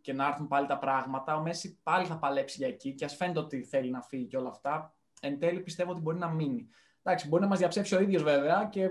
[0.00, 3.16] και να έρθουν πάλι τα πράγματα, ο Μέση πάλι θα παλέψει για εκεί και ας
[3.16, 4.94] φαίνεται ότι θέλει να φύγει και όλα αυτά.
[5.20, 6.68] Εν τέλει πιστεύω ότι μπορεί να μείνει.
[7.02, 8.90] Εντάξει, μπορεί να μας διαψεύσει ο ίδιος βέβαια και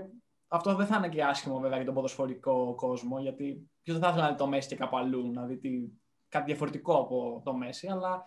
[0.52, 4.08] αυτό δεν θα είναι και άσχημο βέβαια για τον ποδοσφορικό κόσμο, γιατί ποιος δεν θα
[4.08, 5.70] ήθελε να δει το Μέση και κάπου αλλού, να δει τι,
[6.28, 8.24] κάτι διαφορετικό από το Μέση, αλλά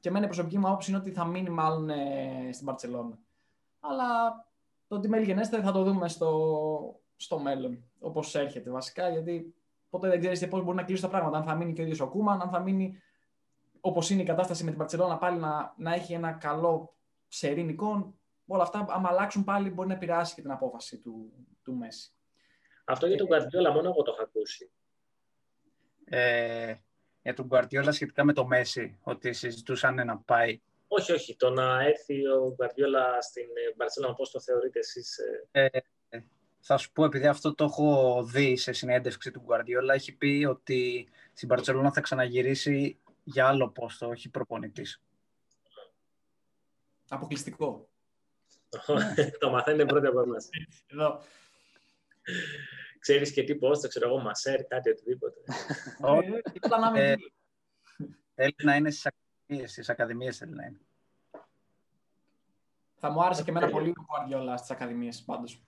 [0.00, 3.18] και εμένα η προσωπική μου άποψη είναι ότι θα μείνει μάλλον ε, στην Παρσελόνα.
[3.80, 4.06] Αλλά
[4.88, 9.54] το τι μέλη θα το δούμε στο, στο μέλλον, όπως έρχεται βασικά, γιατί
[9.90, 11.36] ποτέ δεν ξέρεις πώς μπορεί να κλείσει τα πράγματα.
[11.36, 12.98] Αν θα μείνει και ο ίδιος ο Κούμαν, αν θα μείνει
[13.80, 16.94] όπως είναι η κατάσταση με την Παρσελόνα πάλι να, να έχει ένα καλό
[17.28, 18.14] σερήνικο.
[18.52, 21.32] Όλα αυτά, άμα αλλάξουν πάλι, μπορεί να επηρεάσει και την απόφαση του,
[21.62, 22.12] του Μέση.
[22.84, 24.70] Αυτό για τον Καρδιόλα μόνο εγώ το έχω ακούσει.
[26.04, 26.74] Ε,
[27.22, 30.60] για τον Γκουαρτιόλα σχετικά με το Μέση, ότι συζητούσαν να πάει.
[30.88, 31.36] Όχι, όχι.
[31.36, 35.18] Το να έρθει ο Γκουαρτιόλα στην Μπαρσέλονα, πώς το θεωρείτε εσείς.
[35.50, 35.68] Ε...
[36.08, 36.20] Ε,
[36.60, 41.08] θα σου πω, επειδή αυτό το έχω δει σε συνέντευξη του Γκουαρτιόλα, έχει πει ότι
[41.32, 45.02] στην Μπαρσελόνα θα ξαναγυρίσει για άλλο πόστο, όχι προπονητής.
[47.08, 47.89] Αποκλειστικό.
[49.38, 50.48] Το μαθαίνετε πρώτα από εμάς.
[50.86, 51.22] Εδώ.
[52.98, 55.40] Ξέρεις και τι το ξέρω εγώ, μασέρ, κάτι οτιδήποτε.
[56.94, 57.14] Ε,
[58.34, 60.80] θέλει να είναι στις ακαδημίες, στις ακαδημίες θέλει να είναι.
[62.96, 65.64] Θα μου άρεσε και εμένα πολύ ο Guardiola στις ακαδημίες, πάντως.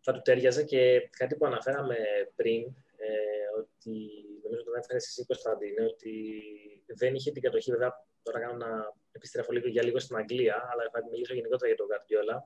[0.00, 1.96] Θα του τέριαζε και κάτι που αναφέραμε
[2.34, 2.62] πριν,
[2.96, 4.10] ε, ότι
[4.42, 6.42] νομίζω το έφερε εσύ Κωνσταντίνε, ότι
[6.86, 8.70] δεν είχε την κατοχή, βέβαια τώρα κάνω να
[9.12, 12.36] επιστρέφω λίγο για λίγο στην Αγγλία, αλλά θα μιλήσω γενικότερα για τον Guardiola,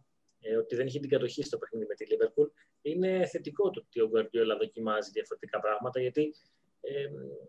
[0.40, 2.48] ε, ότι δεν είχε την κατοχή στο παιχνίδι με τη Liverpool.
[2.82, 6.34] Είναι θετικό το ότι ο Γκουαρδιόλα δοκιμάζει διαφορετικά πράγματα, γιατί
[6.80, 7.08] ε,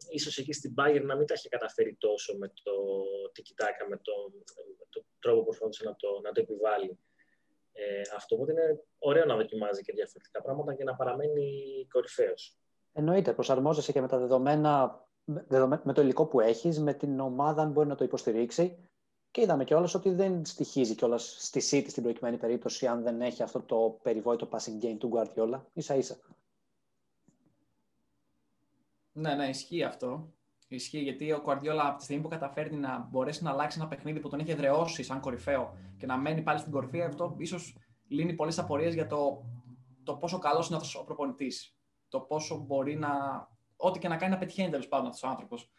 [0.10, 2.74] ίσως εκεί στην Bayern να μην τα είχε καταφέρει τόσο με το
[3.32, 4.14] τι κοιτάκα, με το,
[4.80, 7.00] με το τρόπο που προσπαθούσε να το, να το επιβάλλει.
[7.72, 11.48] Ε, αυτό οπότε είναι ωραίο να δοκιμάζει και διαφορετικά πράγματα και να παραμένει
[11.92, 12.58] κορυφαίος.
[12.94, 15.04] Εννοείται, προσαρμόζεσαι και με τα δεδομένα,
[15.84, 18.78] με το υλικό που έχεις, με την ομάδα αν μπορεί να το υποστηρίξει
[19.32, 23.44] και είδαμε κιόλας ότι δεν στοιχίζει κιόλας στη City στην προκειμένη περίπτωση αν δεν έχει
[23.44, 25.62] αυτό το περιβόητο passing game του Guardiola.
[25.76, 26.18] σα ίσα.
[29.12, 30.34] Ναι, ναι, ισχύει αυτό.
[30.68, 34.20] Ισχύει γιατί ο Guardiola από τη στιγμή που καταφέρνει να μπορέσει να αλλάξει ένα παιχνίδι
[34.20, 38.34] που τον έχει εδραιώσει σαν κορυφαίο και να μένει πάλι στην κορυφή, αυτό ίσως λύνει
[38.34, 39.44] πολλές απορίες για το,
[40.04, 41.76] το πόσο καλός είναι αυτός ο προπονητής.
[42.08, 43.10] Το πόσο μπορεί να.
[43.82, 45.70] Ό,τι και να κάνει να πετυχαίνει τέλος πάντων αυτός ο άνθρωπος.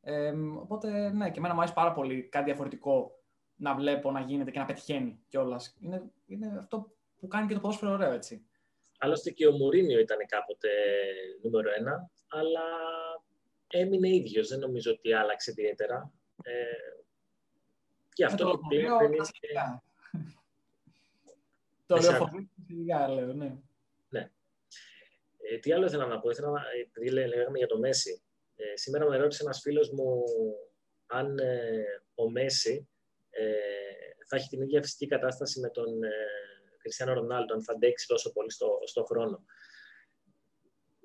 [0.00, 3.18] Ε, οπότε, ναι, και εμένα μου αρέσει πάρα πολύ κάτι διαφορετικό
[3.56, 5.76] να βλέπω να γίνεται και να πετυχαίνει κιόλας.
[5.80, 8.46] Είναι, είναι αυτό που κάνει και το ποδόσφαιρο ωραίο, έτσι.
[8.98, 10.68] Άλλωστε και ο Μουρίνιο ήταν κάποτε
[11.42, 12.60] νούμερο ένα, αλλά
[13.66, 14.48] έμεινε ίδιος.
[14.48, 16.12] Δεν νομίζω ότι άλλαξε ιδιαίτερα.
[16.42, 16.52] Ε,
[18.12, 19.82] και αυτό το πλέον δεν είναι...
[21.86, 22.28] Το λέω
[22.66, 23.44] φυσικά, λέω, ναι.
[23.44, 23.56] Ναι.
[25.50, 28.22] Ε, τι άλλο ήθελα να πω, ήθελα να, επειδή λέγαμε για το Μέση,
[28.56, 30.24] ε, σήμερα με ρώτησε ένας φίλος μου
[31.06, 32.88] αν ε, ο Μέση
[33.30, 33.52] ε,
[34.28, 36.10] θα έχει την ίδια φυσική κατάσταση με τον ε,
[36.78, 39.44] Κριστιανό Ρονάλντο, αν θα αντέξει τόσο πολύ στο, στο χρόνο.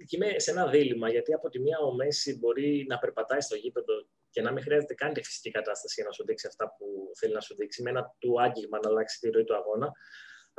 [0.06, 3.56] Και είμαι σε ένα δίλημα, γιατί από τη μία ο Μέση μπορεί να περπατάει στο
[3.56, 3.94] γήπεδο
[4.30, 7.34] και να μην χρειάζεται καν τη φυσική κατάσταση για να σου δείξει αυτά που θέλει
[7.34, 9.92] να σου δείξει, με ένα του άγγιγμα να αλλάξει τη ροή του αγώνα.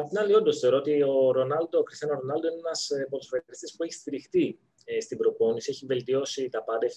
[0.01, 3.83] Απ' την άλλη, όντως θεωρώ ότι ο Ρονάλντο, ο Κριστιανό Ρονάλντο είναι ένας ποδοσφαιριστής που
[3.83, 6.91] έχει στηριχτεί ε, στην προπόνηση, έχει βελτιώσει τα πάντα, η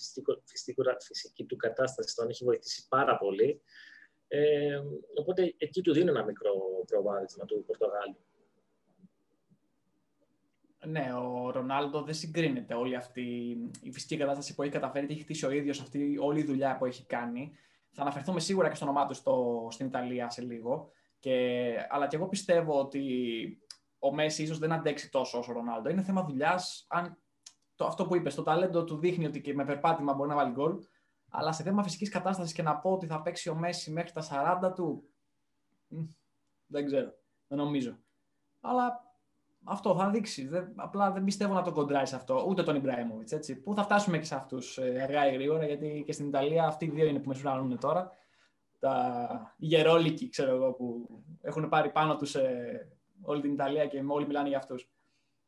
[1.06, 3.62] φυσική του κατάσταση τον έχει βοηθήσει πάρα πολύ.
[4.28, 4.80] Ε,
[5.20, 6.52] οπότε εκεί του δίνω ένα μικρό
[6.88, 8.18] προβάδισμα του Πορτογάλου.
[10.86, 15.22] Ναι, ο Ρονάλντο δεν συγκρίνεται όλη αυτή η φυσική κατάσταση που έχει καταφέρει και έχει
[15.22, 17.52] χτίσει ο ίδιος αυτή όλη η δουλειά που έχει κάνει.
[17.92, 20.92] Θα αναφερθούμε σίγουρα και στο όνομά του στο, στην Ιταλία σε λίγο.
[21.21, 23.03] Και, αλλά και εγώ πιστεύω ότι
[23.99, 25.89] ο Μέση ίσως δεν αντέξει τόσο όσο ο Ρονάλντο.
[25.89, 26.86] Είναι θέμα δουλειάς.
[26.89, 27.17] Αν
[27.75, 30.51] το, αυτό που είπες, το ταλέντο του δείχνει ότι και με περπάτημα μπορεί να βάλει
[30.51, 30.79] γκολ.
[31.29, 34.23] Αλλά σε θέμα φυσικής κατάστασης και να πω ότι θα παίξει ο Μέση μέχρι τα
[34.63, 35.10] 40 του.
[36.65, 37.13] Δεν ξέρω.
[37.47, 37.97] Δεν νομίζω.
[38.62, 39.15] Αλλά
[39.63, 40.47] αυτό θα δείξει.
[40.47, 42.45] Δεν, απλά δεν πιστεύω να το κοντράει σε αυτό.
[42.47, 43.34] Ούτε τον Ιμπράιμοβιτ.
[43.63, 46.86] Πού θα φτάσουμε και σε αυτούς ε, αργά ή γρήγορα, γιατί και στην Ιταλία αυτοί
[46.86, 47.31] οι δύο είναι που
[47.67, 48.12] με τώρα.
[48.82, 51.10] Τα γερόλικοι, ξέρω εγώ, που
[51.41, 52.91] έχουν πάρει πάνω τους ε,
[53.22, 54.91] όλη την Ιταλία και όλοι μιλάνε για αυτούς.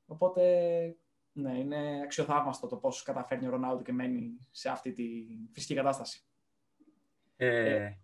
[0.06, 0.44] Οπότε,
[1.32, 5.04] ναι, είναι αξιοθαύμαστο το πώς καταφέρνει ο Ρονάλντο και μένει σε αυτή τη
[5.52, 6.24] φυσική κατάσταση.
[7.36, 7.98] Ε, ε,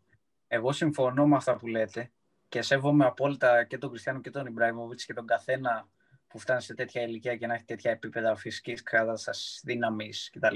[0.47, 2.11] εγώ συμφωνώ με αυτά που λέτε
[2.47, 5.89] και σέβομαι απόλυτα και τον Κριστιανό και τον Ιμπράιμοβιτς και τον καθένα
[6.27, 10.55] που φτάνει σε τέτοια ηλικία και να έχει τέτοια επίπεδα φυσικής κατάστασης, δύναμης κτλ.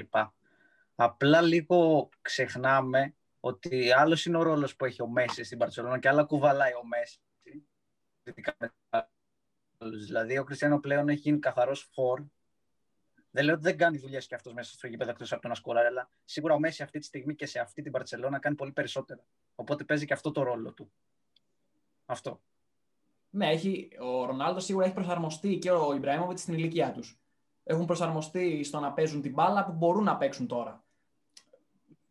[0.96, 6.08] Απλά λίγο ξεχνάμε ότι άλλος είναι ο ρόλος που έχει ο Μέση στην Παρσελόνα και
[6.08, 7.20] άλλα κουβαλάει ο Μέση.
[9.78, 12.24] Δηλαδή, ο Κριστιανό πλέον έχει γίνει καθαρός φορ.
[13.32, 15.56] Δεν λέω ότι δεν κάνει δουλειές και αυτός μέσα στο γήπεδο εκτός από το να
[15.56, 18.72] σκοράρει, αλλά σίγουρα ο Μέση αυτή τη στιγμή και σε αυτή την Παρσελόνα κάνει πολύ
[18.72, 19.26] περισσότερα.
[19.56, 20.92] Οπότε παίζει και αυτό το ρόλο του.
[22.06, 22.42] Αυτό.
[23.30, 27.20] Ναι, έχει, ο Ρονάλντο σίγουρα έχει προσαρμοστεί και ο Ιμπραήμοβιτς στην ηλικία τους.
[27.64, 30.83] Έχουν προσαρμοστεί στο να παίζουν την μπάλα που μπορούν να παίξουν τώρα.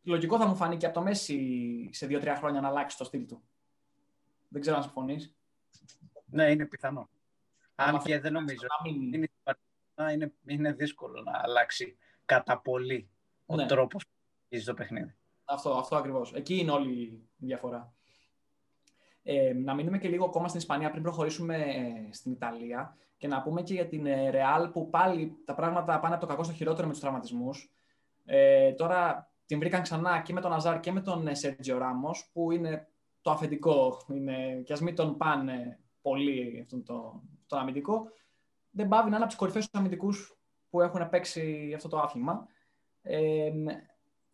[0.03, 3.27] Λογικό θα μου φανεί και από το Μέση σε δύο-τρία χρόνια να αλλάξει το στυλ
[3.27, 3.43] του.
[4.49, 5.35] Δεν ξέρω αν συμφωνείς.
[6.25, 7.09] Ναι, είναι πιθανό.
[7.75, 8.67] Αν και δεν νομίζω.
[8.85, 9.13] Μην...
[9.13, 9.29] Είναι,
[10.13, 13.11] είναι, είναι δύσκολο να αλλάξει κατά πολύ
[13.47, 13.67] ο ναι.
[13.67, 14.13] τρόπος που
[14.49, 15.15] παίζει το παιχνίδι.
[15.45, 16.33] Αυτό, αυτό ακριβώς.
[16.33, 17.93] Εκεί είναι όλη η διαφορά.
[19.23, 23.43] Ε, να μείνουμε και λίγο ακόμα στην Ισπανία πριν προχωρήσουμε ε, στην Ιταλία και να
[23.43, 26.87] πούμε και για την Ρεάλ που πάλι τα πράγματα πάνε από το κακό στο χειρότερο
[26.87, 27.73] με τους τραυματισμούς.
[28.25, 32.51] Ε, τώρα την βρήκαν ξανά και με τον Αζάρ και με τον Σέρτζιο Ράμος που
[32.51, 32.89] είναι
[33.21, 38.11] το αφεντικό είναι, και ας μην τον πάνε πολύ αυτόν το, το αμυντικό
[38.71, 40.37] δεν πάβει να είναι από τους κορυφαίους αμυντικούς
[40.71, 42.47] που έχουν παίξει αυτό το άθλημα.
[43.03, 43.51] Ε,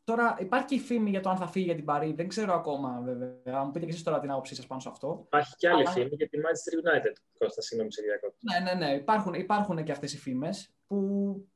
[0.09, 2.12] Τώρα υπάρχει και η φήμη για το αν θα φύγει για την Παρή.
[2.12, 3.31] Δεν ξέρω ακόμα βέβαια.
[3.44, 5.23] Αν μου πείτε και εσείς τώρα την άποψή σας πάνω σε αυτό.
[5.27, 5.90] Υπάρχει και άλλη Αλλά...
[5.90, 7.12] φήμη για τη Manchester United.
[7.38, 8.03] Κώστα, συγγνώμη σε
[8.40, 8.94] Ναι, ναι, ναι.
[8.94, 11.49] Υπάρχουν, υπάρχουν και αυτές οι φήμες που.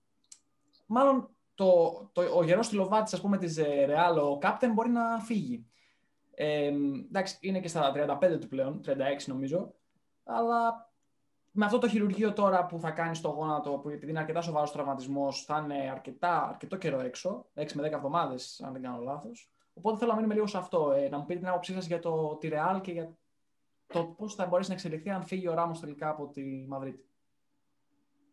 [0.87, 5.67] Μάλλον το, το, ο γερός Λοβάτη, ας πούμε, της Real, ο Κάπτεν, μπορεί να φύγει.
[6.35, 6.73] Ε,
[7.07, 8.91] εντάξει, είναι και στα 35 του πλέον, 36
[9.27, 9.75] νομίζω.
[10.25, 10.91] Αλλά
[11.51, 14.73] με αυτό το χειρουργείο τώρα που θα κάνει στο γόνατο, που επειδή είναι αρκετά σοβαρός
[14.73, 19.53] τραυματισμός, θα είναι αρκετά, αρκετό καιρό έξω, 6 με 10 εβδομάδες, αν δεν κάνω λάθος.
[19.75, 20.93] Οπότε θέλω να μείνουμε λίγο σε αυτό.
[20.93, 23.17] Ε, να μου πείτε την άποψή σας για το, τη Real και για
[23.87, 27.12] το πώς θα μπορέσει να εξελιχθεί αν φύγει ο Ράμος τελικά από τη Μαδρίτη.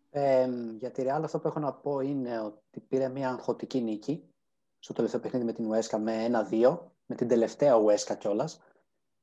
[0.10, 4.34] Ε, για τη Real αυτό που έχω να πω είναι ότι πήρε μια αγχωτική νίκη
[4.80, 8.60] στο τελευταίο παιχνίδι με την Ουέσκα με 1-2, με την τελευταία Ουέσκα κιόλας.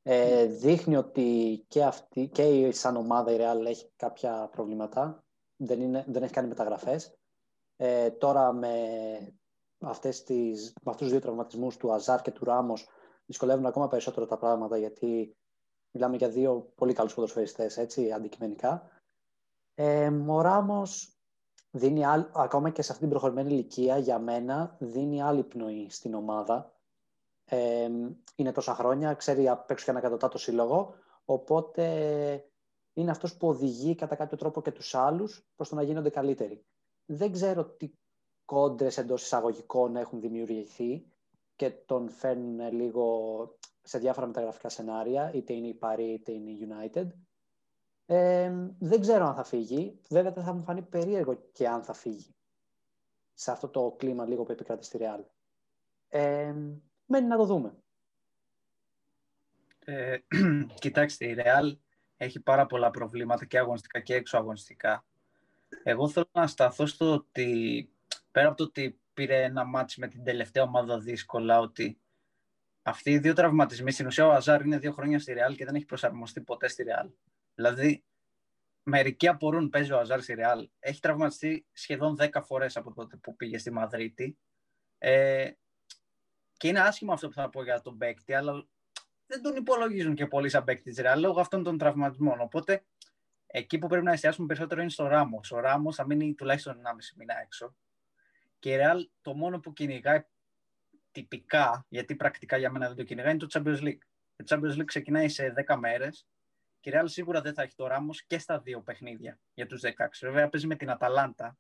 [0.03, 5.25] Ε, δείχνει ότι και, αυτή, και η, σαν ομάδα η Real έχει κάποια προβλήματα.
[5.57, 7.19] Δεν, είναι, δεν έχει κάνει μεταγραφές.
[7.77, 8.73] Ε, τώρα με,
[9.81, 12.89] αυτές τις, με αυτούς τους δύο τραυματισμούς του Αζάρ και του Ράμος
[13.27, 15.37] δυσκολεύουν ακόμα περισσότερο τα πράγματα γιατί
[15.91, 18.91] μιλάμε για δύο πολύ καλούς ποδοσφαιριστές, έτσι, αντικειμενικά.
[19.79, 21.21] Ε, ο Ράμος
[21.71, 26.73] δίνει ακόμα και σε αυτή την προχωρημένη ηλικία για μένα δίνει άλλη πνοή στην ομάδα
[27.45, 27.89] ε,
[28.37, 31.85] είναι τόσα χρόνια, ξέρει απ' έξω και ανακατοτά το σύλλογο, οπότε
[32.93, 36.65] είναι αυτός που οδηγεί κατά κάποιο τρόπο και τους άλλους προς το να γίνονται καλύτεροι.
[37.07, 37.93] Δεν ξέρω τι
[38.45, 41.07] κόντρες εντός εισαγωγικών έχουν δημιουργηθεί
[41.57, 43.09] και τον φέρνουν λίγο
[43.83, 47.07] σε διάφορα μεταγραφικά σενάρια, είτε είναι η Paris είτε είναι η United.
[48.07, 50.01] Ε, δεν ξέρω αν θα φύγει.
[50.11, 52.35] Βέβαια θα μου φανεί περίεργο και αν θα φύγει
[53.35, 55.25] σε αυτό το κλίμα λίγο που επικρατεί στη Real.
[56.09, 56.55] Ε,
[57.07, 57.77] μένει να το δούμε.
[59.85, 60.17] Ε,
[60.81, 61.77] κοιτάξτε, η Real
[62.17, 65.05] έχει πάρα πολλά προβλήματα και αγωνιστικά και έξω αγωνιστικά.
[65.83, 67.91] Εγώ θέλω να σταθώ στο ότι
[68.31, 71.99] πέρα από το ότι πήρε ένα μάτς με την τελευταία ομάδα δύσκολα, ότι
[72.83, 75.75] αυτοί οι δύο τραυματισμοί, στην ουσία ο Αζάρ είναι δύο χρόνια στη Real και δεν
[75.75, 77.09] έχει προσαρμοστεί ποτέ στη Real.
[77.57, 78.05] Δηλαδή,
[78.83, 80.65] μερικοί απορούν παίζει ο Αζάρ στη Real.
[80.79, 84.39] Έχει τραυματιστεί σχεδόν 10 φορές από τότε που πήγε στη Μαδρίτη.
[84.99, 85.51] Ε,
[86.57, 88.67] και είναι άσχημο αυτό που θα πω για τον παίκτη, αλλά
[89.27, 92.41] δεν τον υπολογίζουν και πολύ σαν παίκτη της Ρεάλ λόγω αυτών των τραυματισμών.
[92.41, 92.85] Οπότε
[93.47, 95.41] εκεί που πρέπει να εστιάσουμε περισσότερο είναι στο Ράμο.
[95.51, 96.81] Ο Ράμο θα μείνει τουλάχιστον 1,5
[97.17, 97.77] μήνα έξω.
[98.59, 100.25] Και η Ρεάλ το μόνο που κυνηγάει
[101.11, 103.99] τυπικά, γιατί πρακτικά για μένα δεν το κυνηγάει, είναι το Champions League.
[104.37, 106.36] Το Champions League ξεκινάει σε 10 μέρες και
[106.87, 109.91] η Real σίγουρα δεν θα έχει το Ράμος και στα δύο παιχνίδια για τους 16.
[110.21, 111.59] Βέβαια παίζει με την Αταλάντα.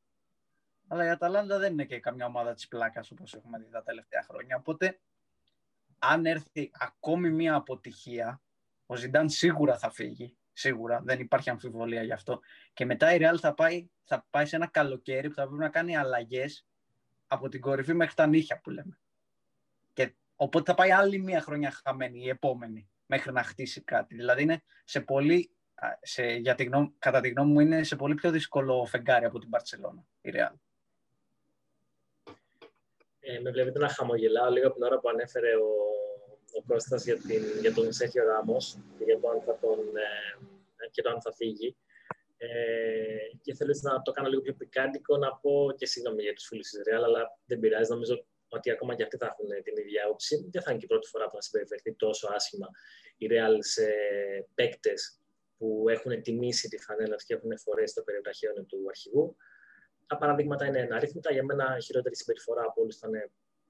[0.88, 4.22] Αλλά η Αταλάντα δεν είναι και καμιά ομάδα της πλάκας όπως έχουμε δει τα τελευταία
[4.22, 4.56] χρόνια.
[4.56, 5.00] Οπότε,
[5.98, 8.42] αν έρθει ακόμη μία αποτυχία,
[8.86, 10.36] ο Ζιντάν σίγουρα θα φύγει.
[10.52, 12.40] Σίγουρα, δεν υπάρχει αμφιβολία γι' αυτό.
[12.72, 15.68] Και μετά η Real θα πάει, θα πάει σε ένα καλοκαίρι που θα πρέπει να
[15.68, 16.66] κάνει αλλαγές
[17.26, 18.98] από την κορυφή μέχρι τα νύχια που λέμε.
[19.92, 24.14] Και, οπότε θα πάει άλλη μία χρονιά χαμένη, η επόμενη μέχρι να χτίσει κάτι.
[24.14, 25.56] Δηλαδή είναι σε πολύ,
[26.00, 29.38] σε, για τη γνώμη, κατά τη γνώμη μου είναι σε πολύ πιο δύσκολο φεγγάρι από
[29.38, 30.54] την Παρσελώνα η Real.
[33.20, 35.70] Ε, με βλέπετε να χαμογελάω λίγο από την ώρα που ανέφερε ο,
[36.58, 40.88] ο Κώστας για, την, για τον Σέχιο Ράμος και για το αν θα, τον, ε,
[40.90, 41.76] και το αν θα φύγει.
[42.36, 42.46] Ε,
[43.42, 46.68] και θέλω να το κάνω λίγο πιο πικάντικο, να πω και συγγνώμη για τους φίλους
[46.68, 47.90] της Real, αλλά δεν πειράζει.
[47.90, 50.48] Νομίζω ότι ακόμα και αυτοί θα έχουν την ίδια άποψη.
[50.50, 52.68] Δεν θα είναι και η πρώτη φορά που θα συμπεριφερθεί τόσο άσχημα
[53.16, 53.86] η Real σε
[54.54, 55.20] παίκτες
[55.58, 59.36] που έχουν τιμήσει τη φανέλα και έχουν φορέσει το περιοταχείο του αρχηγού.
[60.06, 61.32] Τα παραδείγματα είναι αρίθμητα.
[61.32, 63.12] Για μένα η χειρότερη συμπεριφορά από όλους ήταν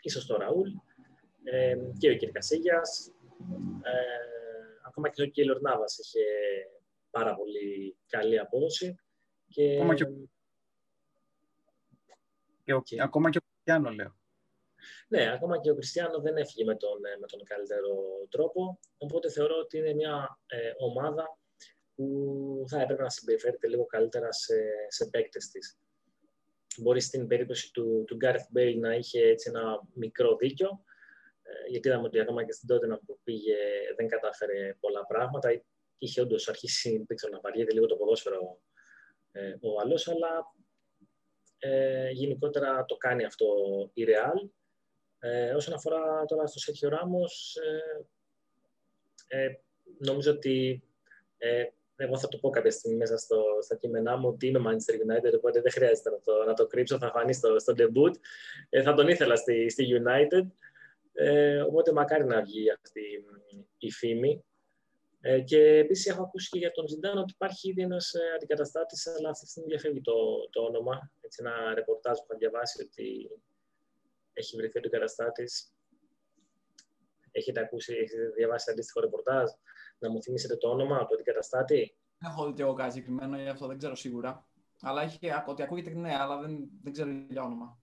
[0.01, 0.69] ίσως το Ραούλ
[1.45, 2.33] ε, και ο κ.
[2.33, 2.81] Κασίγια.
[3.83, 3.91] Ε,
[4.87, 5.61] ακόμα και ο κ.
[5.61, 6.25] Νάβας είχε
[7.11, 8.99] πάρα πολύ καλή απόδοση.
[9.49, 9.75] Και...
[9.75, 10.05] Ακόμα και
[12.75, 13.03] ο, και...
[13.03, 14.16] Ακόμα και ο Κριστιανό, λέω.
[15.09, 17.95] Ναι, ακόμα και ο Κριστιανό δεν έφυγε με τον, ε, με τον καλύτερο
[18.29, 18.79] τρόπο.
[18.99, 21.39] Οπότε θεωρώ ότι είναι μια ε, ομάδα
[21.95, 24.55] που θα έπρεπε να συμπεριφέρεται λίγο καλύτερα σε,
[24.89, 25.79] σε παίκτες της.
[26.77, 30.85] Μπορεί στην περίπτωση του, του Gareth Bale να είχε έτσι ένα μικρό δίκιο,
[31.43, 33.57] ε, γιατί είδαμε ότι ακόμα και στην τότε που πήγε
[33.97, 35.63] δεν κατάφερε πολλά πράγματα.
[35.99, 38.61] Είχε όντως αρχίσει δεν να βαριέται λίγο το ποδόσφαιρο
[39.33, 40.55] ε, ο άλλος, αλλά
[41.59, 43.47] ε, γενικότερα το κάνει αυτό
[43.93, 44.49] η Real
[45.27, 47.57] ε, όσον αφορά τώρα στο Σέρχιο Ράμος,
[49.29, 49.59] ε, ε,
[49.99, 50.83] νομίζω ότι
[51.39, 51.65] ε,
[51.97, 55.33] εγώ θα το πω κάποια στιγμή μέσα στο, στα κείμενά μου ότι είμαι Manchester United,
[55.37, 58.15] οπότε δεν χρειάζεται να το, να το κρύψω, θα φανεί στο, στο debut.
[58.69, 60.47] Ε, θα τον ήθελα στη, στη United,
[61.13, 63.25] ε, οπότε μακάρι να βγει αυτή
[63.79, 64.45] η φήμη.
[65.21, 69.07] Ε, και επίσης έχω ακούσει και για τον Ζιντάν ότι υπάρχει ήδη ένας ε, αντικαταστάτης,
[69.07, 71.11] αλλά αυτή τη στιγμή διαφεύγει το, το όνομα.
[71.21, 73.31] Έτσι, ένα ρεπορτάζ που είχα διαβάσει ότι
[74.37, 75.75] έχει βρεθεί ο αντικαταστάτης.
[77.31, 79.51] Έχετε ακούσει, έχετε διαβάσει αντίστοιχο ρεπορτάζ,
[79.99, 83.67] να μου θυμίσετε το όνομα του αντικαταστάτη; Έχω δει και εγώ κάτι συγκεκριμένο, γι' αυτό
[83.67, 84.49] δεν ξέρω σίγουρα.
[84.81, 87.79] Αλλά έχει, ότι ακούγεται ναι, αλλά δεν, δεν ξέρω για όνομα.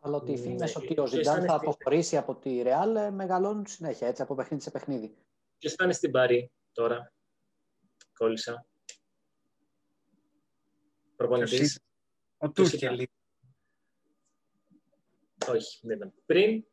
[0.00, 3.66] Αλλά ότι οι φήμε ναι, ότι ο Ζιντάν θα αποχωρήσει από τη Ρεάλ ε, μεγαλώνουν
[3.66, 5.16] συνέχεια, έτσι, από παιχνίδι σε παιχνίδι.
[5.58, 7.12] Ποιος θα είναι στην Παρή τώρα,
[8.12, 8.66] κόλλησα.
[11.16, 11.80] Προπονητής.
[12.38, 13.08] Ο Τούχελ.
[15.48, 16.12] Όχι, δεν ήταν.
[16.26, 16.64] Πριν.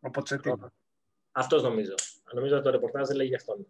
[0.00, 0.72] Ο Ποτσετίνο.
[1.32, 1.94] Αυτός νομίζω.
[2.32, 3.66] Νομίζω ότι το ρεπορτάζ δεν λέγει γι' αυτόν.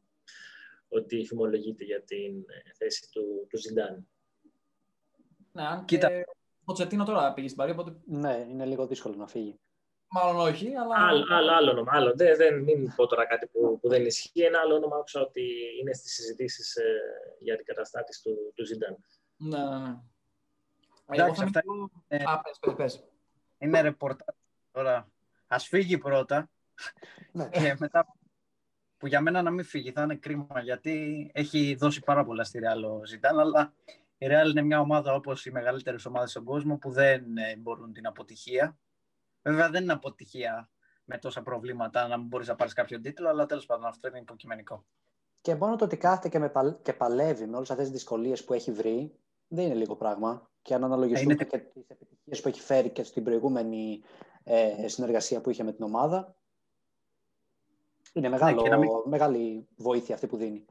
[0.88, 4.08] Ότι φημολογείται για την ε, θέση του, του Ζιντάν.
[5.52, 6.08] Ναι, αν Κοίτα.
[6.08, 6.24] Και...
[6.60, 7.96] Ο Ποτσετίνο τώρα πήγε στην Παρή, οπότε...
[8.04, 9.58] Ναι, είναι λίγο δύσκολο να φύγει.
[10.08, 11.06] Μάλλον όχι, αλλά...
[11.06, 11.92] Άλλο, άλλο, άλλο όνομα.
[11.94, 12.12] Άλλο.
[12.14, 14.40] Δεν, δεν, μην πω τώρα κάτι που, που δεν ισχύει.
[14.40, 15.42] Ένα άλλο όνομα άκουσα ότι
[15.80, 17.00] είναι στις συζητήσεις ε,
[17.40, 18.96] για την καταστάτη του, του Ζιντάν.
[19.36, 19.96] Ναι, ναι, ναι.
[21.06, 21.62] Εντάξει, αυτά...
[22.08, 22.22] Ε...
[22.24, 23.04] Α, πες, πες, πες
[23.58, 24.34] είναι ρεπορτάζ
[24.72, 25.08] τώρα.
[25.46, 26.50] Ας φύγει πρώτα
[27.32, 27.48] ναι.
[27.48, 28.16] και μετά
[28.96, 32.60] που για μένα να μην φύγει θα είναι κρίμα γιατί έχει δώσει πάρα πολλά στη
[32.62, 33.74] Real ο Ζητάν αλλά
[34.18, 37.92] η Real είναι μια ομάδα όπως οι μεγαλύτερες ομάδες στον κόσμο που δεν ε, μπορούν
[37.92, 38.78] την αποτυχία.
[39.42, 40.70] Βέβαια δεν είναι αποτυχία
[41.04, 44.18] με τόσα προβλήματα να μην μπορείς να πάρεις κάποιο τίτλο αλλά τέλος πάντων αυτό είναι
[44.18, 44.84] υποκειμενικό.
[45.40, 48.52] Και μόνο το ότι κάθεται και, με και παλεύει με όλες αυτές τις δυσκολίες που
[48.52, 49.14] έχει βρει
[49.48, 50.50] δεν είναι λίγο πράγμα.
[50.66, 51.44] Και αν αναλογιστούμε είναι...
[51.44, 54.02] και τις επιτυχίες που έχει φέρει και στην προηγούμενη
[54.44, 56.36] ε, συνεργασία που είχε με την ομάδα,
[58.12, 58.88] είναι μεγάλο, ναι, μην...
[59.04, 60.64] μεγάλη βοήθεια αυτή που δίνει.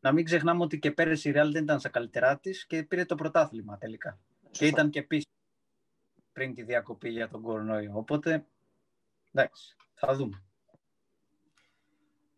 [0.00, 3.04] Να μην ξεχνάμε ότι και πέρυσι η Real δεν ήταν στα καλύτερά της και πήρε
[3.04, 4.18] το πρωτάθλημα τελικά.
[4.50, 5.28] Και ήταν και πίσω
[6.32, 7.92] πριν τη διακοπή για τον κορονοϊό.
[7.94, 8.46] Οπότε,
[9.32, 10.42] εντάξει, θα δούμε.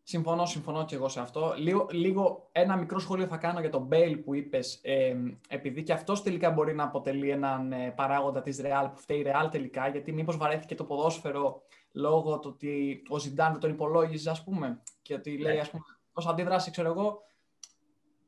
[0.06, 1.54] Συμφωνώ, συμφωνώ και εγώ σε αυτό.
[1.56, 5.16] Λίγο, λίγο ένα μικρό σχόλιο θα κάνω για τον Μπέιλ που είπες, ε,
[5.48, 9.22] επειδή και αυτός τελικά μπορεί να αποτελεί έναν ε, παράγοντα της Ρεάλ που φταίει η
[9.22, 14.44] Ρεάλ τελικά, γιατί μήπως βαρέθηκε το ποδόσφαιρο λόγω του ότι ο Ζιντάν τον υπολόγιζε, ας
[14.44, 17.22] πούμε, και ότι λέει, ας πούμε, ως αντίδραση, ξέρω εγώ,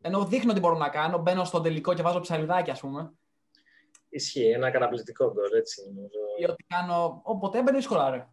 [0.01, 3.13] ενώ δείχνω τι μπορώ να κάνω, μπαίνω στον τελικό και βάζω ψαλιδάκι, ας πούμε.
[4.09, 5.83] Ισχύει, ένα καταπληκτικό γκολ, έτσι.
[6.39, 8.29] Ή ότι κάνω, όποτε έμπαινε δύσκολα, ρε.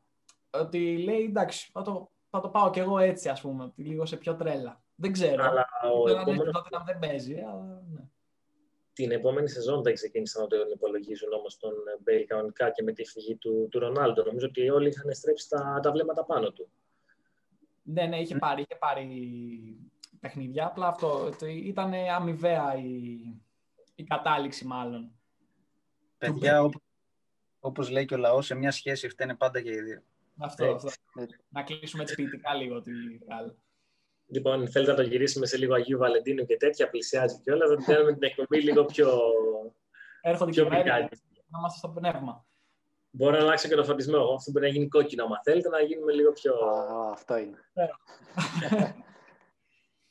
[0.50, 4.18] ότι λέει εντάξει, θα το, θα το πάω κι εγώ έτσι, ας πούμε, λίγο σε
[4.18, 4.82] πιο τρέλα.
[4.96, 5.44] Δεν ξέρω.
[5.44, 6.48] Αλλά ο Δεν επόμενος...
[6.48, 6.84] επόμενο...
[6.86, 8.02] δεν παίζει, αλλά ναι.
[8.94, 13.06] την επόμενη σεζόν δεν ξεκίνησαν να τον υπολογίζουν όμως τον Μπέιλ κανονικά και με τη
[13.06, 14.24] φυγή του, του Ρονάλντο.
[14.24, 16.70] Νομίζω ότι όλοι είχαν στρέψει τα, τα βλέμματα πάνω του.
[17.84, 19.08] Ναι, ναι, είχε πάρει, είχε πάρει
[20.20, 20.66] παιχνίδια.
[20.66, 23.18] Απλά αυτό ότι ήταν αμοιβαία η,
[23.96, 25.12] η κατάληξη, μάλλον.
[26.18, 26.82] Παιδιά, όπως,
[27.60, 30.04] όπως λέει και ο λαός, σε μια σχέση φταίνε πάντα και οι δύο.
[30.40, 30.88] Αυτό, Έτσι.
[30.88, 31.36] αυτό.
[31.50, 32.92] Να κλείσουμε έτσι ποιητικά λίγο τη
[33.26, 33.58] βγάλω.
[34.26, 37.70] Λοιπόν, θέλετε να το γυρίσουμε σε λίγο Αγίου Βαλεντίνου και τέτοια, πλησιάζει κιόλας.
[37.70, 39.20] Θα την κάνουμε την εκπομπή λίγο πιο,
[40.22, 41.22] Έρχονται και πιο μέρη πικάντη.
[41.48, 42.46] να είμαστε στο πνεύμα.
[43.10, 44.34] Μπορώ να αλλάξω και το φωτισμό.
[44.34, 46.54] Αυτό μπορεί να γίνει κόκκινο, άμα θέλετε, να γίνουμε λίγο πιο.
[46.54, 47.58] Α, αυτό είναι.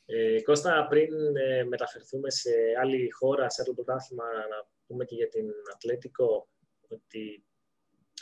[0.05, 2.51] Ε, Κώστα, πριν ε, μεταφερθούμε σε
[2.81, 6.47] άλλη χώρα, σε άλλο πρωτάθλημα, να πούμε και για την Ατλέτικο
[6.89, 7.45] ότι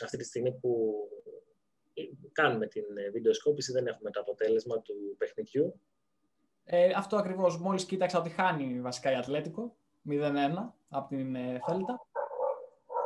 [0.02, 0.94] αυτή τη στιγμή που
[1.24, 1.30] ε,
[2.32, 5.80] κάνουμε την ε, βιντεοσκόπηση δεν έχουμε το αποτέλεσμα του παιχνιδιού.
[6.64, 7.58] Ε, αυτό ακριβώς.
[7.58, 9.76] Μόλις κοίταξα ότι χάνει βασικά η Ατλέτικο.
[10.10, 10.32] 0-1
[10.88, 12.06] από την ε, Θέλτα.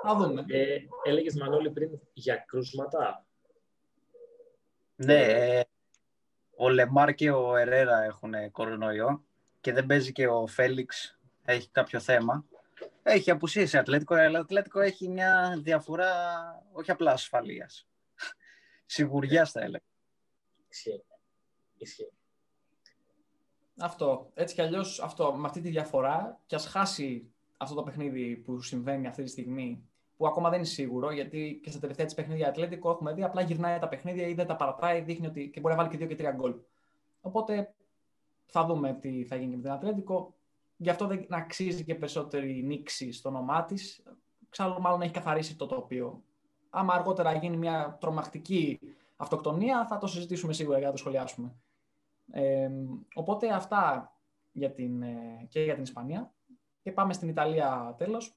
[0.03, 0.45] Θα δούμε.
[0.49, 3.27] Ε, έλεγες Μανώλη πριν για κρούσματα;
[4.97, 5.63] Ναι, ε,
[6.57, 9.25] ο Λεμάρ και ο Ερέρα έχουν κορονοϊό
[9.61, 12.45] και δεν παίζει και ο Φέλιξ, έχει κάποιο θέμα.
[13.03, 16.11] Έχει απουσίες η Ατλέτικο, αλλά η Ατλέτικο έχει μια διαφορά
[16.73, 17.89] όχι απλά ασφαλείας.
[18.87, 19.85] Σιγουριάς θα έλεγα.
[20.69, 21.05] Ισχύει.
[21.77, 22.11] Ισχύει.
[23.79, 24.31] Αυτό.
[24.35, 28.61] Έτσι κι αλλιώς αυτό, με αυτή τη διαφορά, και ας χάσει αυτό το παιχνίδι που
[28.61, 32.49] συμβαίνει αυτή τη στιγμή, που ακόμα δεν είναι σίγουρο, γιατί και στα τελευταία της παιχνίδια
[32.49, 35.75] Ατλέτικο έχουμε δει απλά γυρνάει τα παιχνίδια ή δεν τα παρατάει, δείχνει ότι και μπορεί
[35.75, 36.55] να βάλει και δύο και τρία γκολ.
[37.21, 37.75] Οπότε
[38.45, 40.35] θα δούμε τι θα γίνει και με την Ατλέτικο.
[40.77, 44.03] Γι' αυτό δεν αξίζει και περισσότερη νήξη στο όνομά της.
[44.49, 46.23] Ξάλλου, μάλλον έχει καθαρίσει το τοπίο.
[46.79, 48.81] Άμα αργότερα γίνει μια τρομακτική
[49.17, 51.55] αυτοκτονία, θα το συζητήσουμε σίγουρα για να το σχολιάσουμε.
[52.31, 52.71] Ε,
[53.15, 54.13] οπότε αυτά
[54.53, 56.33] για την, ε, και για την Ισπανία.
[56.83, 58.37] Και πάμε στην Ιταλία τέλος,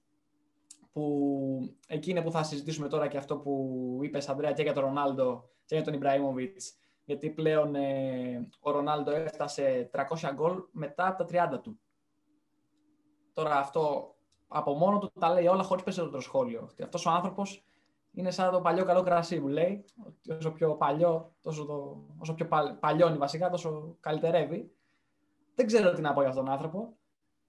[0.92, 4.84] που εκεί είναι που θα συζητήσουμε τώρα και αυτό που είπες Ανδρέα και για τον
[4.84, 6.74] Ρονάλντο και για τον Ιμπραήμοβιτς,
[7.04, 11.80] γιατί πλέον ε, ο Ρονάλντο έφτασε 300 γκολ μετά από τα 30 του.
[13.34, 14.16] Τώρα αυτό
[14.48, 16.68] από μόνο του τα λέει όλα χωρίς περισσότερο σχόλιο.
[16.72, 17.64] Ότι αυτός ο άνθρωπος
[18.20, 22.34] είναι σαν το παλιό καλό κρασί που λέει, ότι όσο πιο παλιό, τόσο το, όσο
[22.34, 24.72] πιο παλ, παλιώνει βασικά, τόσο καλυτερεύει.
[25.56, 26.98] Δεν ξέρω τι να πω για αυτόν τον άνθρωπο.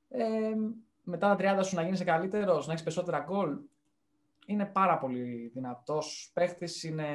[0.09, 0.55] Ε,
[1.03, 3.59] μετά τα 30 σου να γίνεις καλύτερος, να έχεις περισσότερα γκολ,
[4.47, 7.07] είναι πάρα πολύ δυνατός παίχτης, είναι...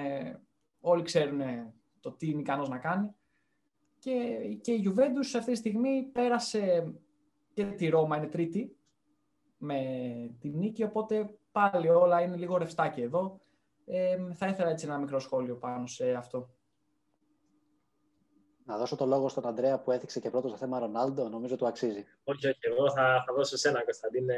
[0.80, 1.42] όλοι ξέρουν
[2.00, 3.10] το τι είναι ικανός να κάνει.
[4.00, 6.94] Και, και η Juventus αυτή τη στιγμή πέρασε
[7.54, 8.76] και τη Ρώμα, είναι τρίτη,
[9.58, 9.80] με
[10.40, 13.40] τη νίκη, οπότε πάλι όλα είναι λίγο ρευστά κι εδώ.
[13.86, 16.50] Ε, θα ήθελα έτσι ένα μικρό σχόλιο πάνω σε αυτό.
[18.66, 21.30] Να δώσω το λόγο στον Αντρέα που έθιξε και πρώτος το θέμα Ρονάλντο.
[21.30, 22.06] Νομίζω του αξίζει.
[22.24, 22.60] Όχι, όχι.
[22.60, 24.36] Εγώ θα, θα δώσω σε σένα, Κωνσταντίνε.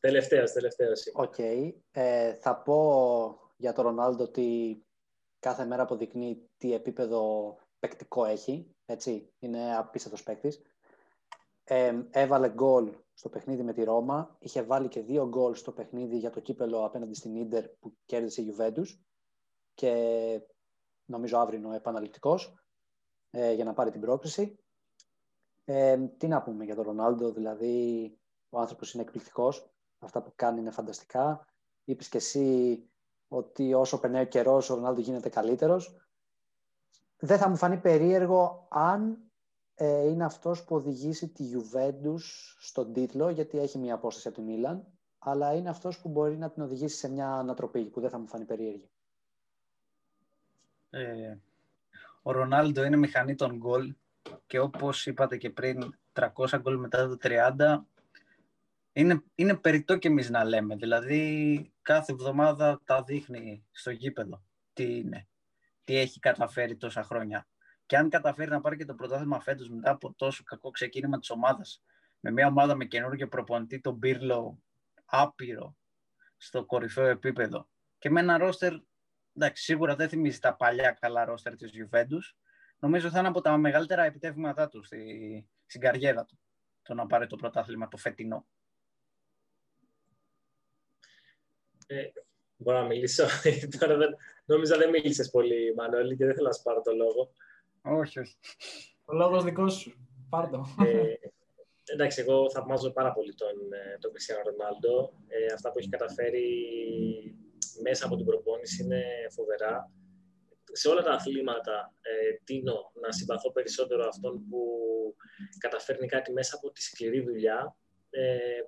[0.00, 1.10] Τελευταίος, τελευταίος.
[1.14, 1.34] OK.
[1.36, 1.72] Okay.
[1.90, 4.80] Ε, θα πω για τον Ρονάλντο ότι
[5.38, 8.74] κάθε μέρα αποδεικνύει τι επίπεδο παικτικό έχει.
[8.86, 9.32] Έτσι.
[9.38, 10.62] Είναι απίστευτος παίκτης.
[11.64, 14.36] Ε, έβαλε γκολ στο παιχνίδι με τη Ρώμα.
[14.38, 18.42] Είχε βάλει και δύο γκολ στο παιχνίδι για το κύπελο απέναντι στην Ίντερ που κέρδισε
[18.42, 18.86] η Juventus.
[19.74, 20.40] Και
[21.04, 22.54] νομίζω αύριο είναι ο επαναληπτικός
[23.30, 24.58] ε, για να πάρει την πρόκριση.
[25.64, 29.70] Ε, τι να πούμε για τον Ρονάλντο, δηλαδή ο άνθρωπος είναι εκπληκτικός.
[29.98, 31.46] Αυτά που κάνει είναι φανταστικά.
[31.84, 32.82] Είπες και εσύ
[33.28, 35.96] ότι όσο περνάει ο καιρός ο Ρονάλντο γίνεται καλύτερος.
[37.18, 39.25] Δεν θα μου φανεί περίεργο αν
[39.78, 42.20] ε, είναι αυτός που οδηγήσει τη Juventus
[42.58, 44.86] στον τίτλο, γιατί έχει μια απόσταση από τη Μίλαν,
[45.18, 48.26] αλλά είναι αυτός που μπορεί να την οδηγήσει σε μια ανατροπή, που δεν θα μου
[48.26, 48.90] φανεί περίεργη.
[50.90, 51.36] Ε,
[52.22, 53.94] ο Ρονάλντο είναι μηχανή των γκολ
[54.46, 57.78] και όπως είπατε και πριν, 300 γκολ μετά το 30,
[58.92, 60.76] είναι, είναι περιττό και εμείς να λέμε.
[60.76, 65.26] Δηλαδή, κάθε εβδομάδα τα δείχνει στο γήπεδο τι είναι,
[65.84, 67.46] τι έχει καταφέρει τόσα χρόνια.
[67.86, 71.30] Και αν καταφέρει να πάρει και το πρωτάθλημα φέτος μετά από τόσο κακό ξεκίνημα της
[71.30, 71.82] ομάδας,
[72.20, 74.62] με μια ομάδα με καινούργιο προπονητή, τον Μπίρλο,
[75.04, 75.76] άπειρο,
[76.36, 77.68] στο κορυφαίο επίπεδο,
[77.98, 78.72] και με ένα ρόστερ,
[79.32, 82.36] εντάξει, σίγουρα δεν θυμίζει τα παλιά καλά ρόστερ της Juventus,
[82.78, 86.38] νομίζω θα είναι από τα μεγαλύτερα επιτεύγματά του στη, στην καριέρα του,
[86.82, 88.46] το να πάρει το πρωτάθλημα το φετινό.
[91.86, 92.02] Ε,
[92.56, 93.26] μπορώ να μιλήσω.
[93.78, 97.32] Τώρα δεν, νόμιζα δεν μίλησες πολύ, Μανώλη, και δεν θέλω να σου πάρω το λόγο.
[97.86, 98.36] Όχι, όχι.
[99.04, 100.08] Ο λόγος δικός σου.
[100.28, 100.64] Πάρ' το.
[100.84, 101.14] Ε,
[101.84, 103.56] εντάξει, εγώ θαυμάζω πάρα πολύ τον,
[104.00, 105.12] τον Κριστιανό Ρονάλντο.
[105.26, 106.48] Ε, αυτά που έχει καταφέρει
[107.82, 109.90] μέσα από την προπόνηση είναι φοβερά.
[110.72, 114.60] σε όλα τα αθλήματα ε, τίνω να συμπαθώ περισσότερο αυτόν που
[115.58, 117.76] καταφέρνει κάτι μέσα από τη σκληρή δουλειά
[118.10, 118.60] ε,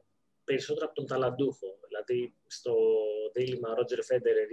[0.45, 1.79] περισσότερο από τον ταλαντούχο.
[1.89, 2.75] Δηλαδή, στο
[3.35, 4.51] δίλημα Ρότζερ Φέντερερ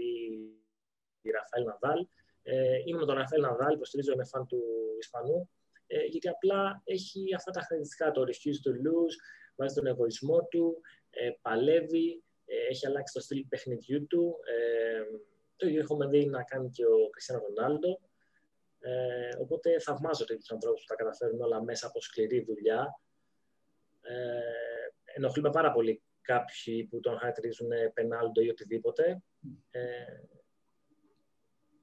[1.21, 2.07] ή Ραφαέλ Ναδάλ,
[2.47, 4.61] ε, είμαι με τον Ραφαέλ Ναδάλ, υποστηρίζω, είμαι φαν του
[4.99, 5.49] Ισπανού,
[5.87, 9.15] ε, γιατί απλά έχει αυτά τα χαρακτηριστικά, το refuse to lose,
[9.55, 14.35] βάζει τον εγωισμό του, ε, παλεύει, ε, έχει αλλάξει το στυλ παιχνιδιού του.
[14.45, 15.01] Ε,
[15.55, 17.99] το ίδιο έχουμε δει να κάνει και ο Κριστιανό Ρονάλντο.
[18.79, 22.99] Ε, οπότε θαυμάζω τέτοιους ανθρώπους που τα καταφέρουν όλα μέσα από σκληρή δουλειά.
[24.01, 24.39] Ε,
[25.03, 29.21] ενοχλούμε πάρα πολύ κάποιοι που τον χαρακτηρίζουν πενάλντο ή οτιδήποτε.
[29.71, 29.81] Ε,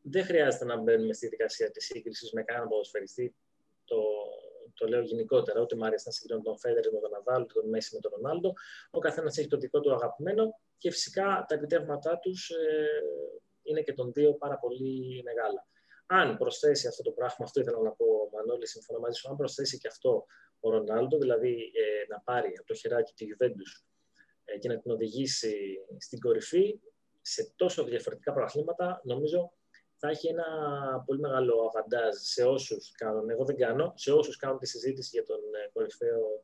[0.03, 3.35] δεν χρειάζεται να μπαίνουμε στη δικασία της σύγκρισης με κανέναν ποδοσφαιριστή.
[3.85, 4.03] Το,
[4.75, 5.61] το λέω γενικότερα.
[5.61, 8.53] Ούτε μου αρέσει να συγκρίνω τον Φέντερ με τον Ναδάλ, τον Μέση με τον Ρονάλντο.
[8.91, 12.87] Ο καθένας έχει το δικό του αγαπημένο και φυσικά τα επιτεύγματά τους ε,
[13.63, 15.67] είναι και των δύο πάρα πολύ μεγάλα.
[16.07, 19.79] Αν προσθέσει αυτό το πράγμα, αυτό ήθελα να πω, Μανώλη, συμφωνώ μαζί σου, αν προσθέσει
[19.79, 20.27] και αυτό
[20.61, 23.85] ο Ρονάλντο, δηλαδή ε, να πάρει από το χεράκι τη Juventus
[24.45, 25.55] ε, και να την οδηγήσει
[25.99, 26.81] στην κορυφή,
[27.21, 29.53] σε τόσο διαφορετικά προαθλήματα, νομίζω
[30.05, 30.47] θα έχει ένα
[31.07, 35.25] πολύ μεγάλο αβαντάζ σε όσους κάνουν, εγώ δεν κάνω, σε όσους κάνουν τη συζήτηση για
[35.25, 36.43] τον ε, κορυφαίο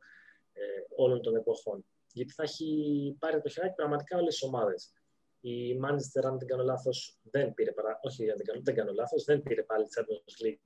[0.53, 0.63] ε,
[0.97, 1.85] όλων των εποχών.
[2.13, 4.93] Γιατί θα έχει πάρει το χεράκι πραγματικά όλες τις ομάδες.
[5.41, 8.93] Η Manchester, αν δεν κάνω λάθος, δεν πήρε, παρά, όχι, αν δεν κάνω, δεν κάνω
[8.93, 10.61] λάθος, δεν πήρε πάλι τη Champions League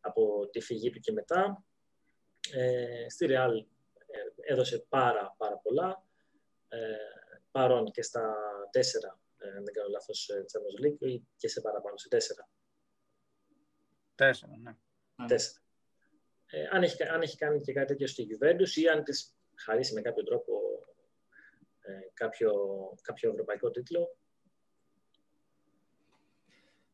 [0.00, 1.64] από τη φυγή του και μετά.
[2.52, 3.52] Ε, στη Real
[4.06, 6.04] ε, έδωσε πάρα, πάρα πολλά.
[6.68, 6.78] Ε,
[7.50, 8.34] παρόν και στα
[8.70, 9.21] τέσσερα ε,
[9.56, 12.48] αν δεν κάνω λάθος, ε, Champions League ή και σε παραπάνω, σε τέσσερα.
[14.14, 14.76] Τέσσερα, ναι.
[15.26, 15.60] Τέσσερα.
[16.46, 19.94] Ε, αν, έχει, αν έχει κάνει και κάτι τέτοιο στη Juventus ή αν της χαρίσει
[19.94, 20.60] με κάποιο τρόπο
[21.80, 22.52] ε, κάποιο,
[23.02, 24.16] κάποιο ευρωπαϊκό τίτλο.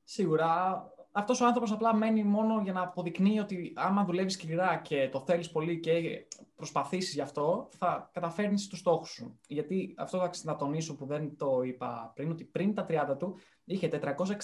[0.04, 0.82] Σίγουρα
[1.18, 5.20] αυτός ο άνθρωπος απλά μένει μόνο για να αποδεικνύει ότι άμα δουλεύεις σκληρά και το
[5.20, 9.38] θέλεις πολύ και προσπαθήσεις γι' αυτό, θα καταφέρνεις τους στόχους σου.
[9.48, 13.38] Γιατί αυτό θα να τονίσω που δεν το είπα πριν, ότι πριν τα 30 του
[13.64, 13.88] είχε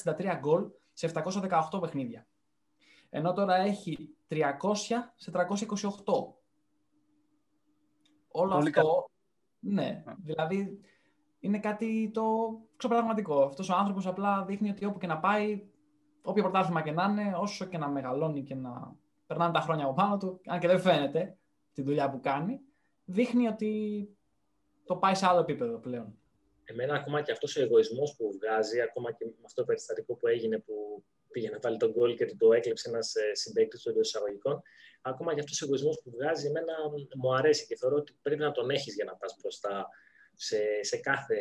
[0.05, 2.27] 463 γκολ σε 718 παιχνίδια.
[3.11, 4.41] Ενώ τώρα έχει 300
[5.15, 5.41] σε 328.
[8.29, 9.11] Όλο αυτό.
[9.59, 10.81] Ναι, δηλαδή
[11.41, 12.25] είναι κάτι το
[12.77, 13.43] ξεπραγματικό.
[13.43, 15.69] Αυτός ο άνθρωπος απλά δείχνει ότι όπου και να πάει
[16.27, 18.97] όποιο πρωτάθλημα και να είναι, όσο και να μεγαλώνει και να
[19.27, 21.37] περνάνε τα χρόνια από πάνω του, αν και δεν φαίνεται
[21.73, 22.61] τη δουλειά που κάνει,
[23.05, 23.73] δείχνει ότι
[24.85, 26.19] το πάει σε άλλο επίπεδο πλέον.
[26.65, 30.27] Εμένα ακόμα και αυτός ο εγωισμός που βγάζει, ακόμα και με αυτό το περιστατικό που
[30.27, 34.07] έγινε που πήγε να βάλει τον γκολ και το έκλεψε ένας ε, συμπαίκτης του εντός
[34.09, 34.63] εισαγωγικών.
[35.03, 36.73] Ακόμα και αυτός ο εγωισμός που βγάζει, εμένα
[37.17, 39.89] μου αρέσει και θεωρώ ότι πρέπει να τον έχεις για να πας μπροστά
[40.35, 41.39] σε, σε κάθε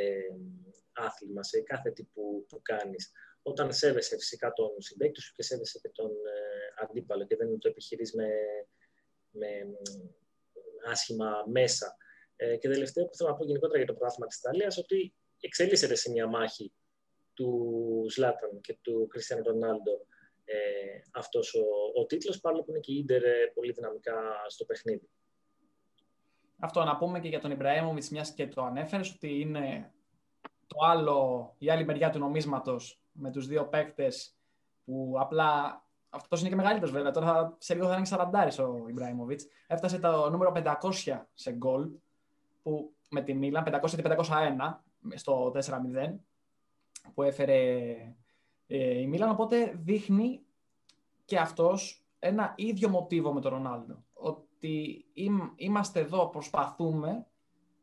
[0.93, 3.11] άθλημα, σε κάθε τι που, που κάνεις
[3.43, 7.67] όταν σέβεσαι φυσικά τον συμπέκτη σου και σέβεσαι και τον ε, αντίπαλο και δεν το
[7.67, 8.27] επιχειρείς με,
[9.31, 9.47] με
[10.85, 11.97] άσχημα μέσα.
[12.35, 15.95] Ε, και τελευταίο που θέλω να πω γενικότερα για το πρόγραμμα της Ιταλίας, ότι εξελίσσεται
[15.95, 16.73] σε μια μάχη
[17.33, 20.05] του Ζλάταν και του Κριστιανού Ρονάλντο
[20.45, 20.55] ε,
[21.11, 21.63] αυτός ο,
[22.01, 24.13] ο τίτλος, παρόλο που είναι και η Ίντερ ε, πολύ δυναμικά
[24.47, 25.09] στο παιχνίδι.
[26.59, 29.93] Αυτό να πούμε και για τον Ιμπραήμοβιτς, μιας και το ανέφερες, ότι είναι
[30.67, 34.35] το άλλο, η άλλη μεριά του νομίσματος με τους δύο παίκτες
[34.85, 37.11] που απλά αυτός είναι και μεγαλύτερος βέβαια.
[37.11, 39.45] Τώρα θα, σε λίγο θα είναι 40 ο Ιμπραήμοβιτς.
[39.67, 41.89] Έφτασε το νούμερο 500 σε γκολ
[42.63, 44.15] που με τη Μίλαν, 500-501
[45.13, 45.59] στο 4-0
[47.13, 47.91] που έφερε
[48.67, 49.29] ε, η Μίλαν.
[49.29, 50.41] Οπότε δείχνει
[51.25, 54.03] και αυτός ένα ίδιο μοτίβο με τον Ρονάλντο.
[54.13, 55.05] Ότι
[55.55, 57.27] είμαστε εδώ, προσπαθούμε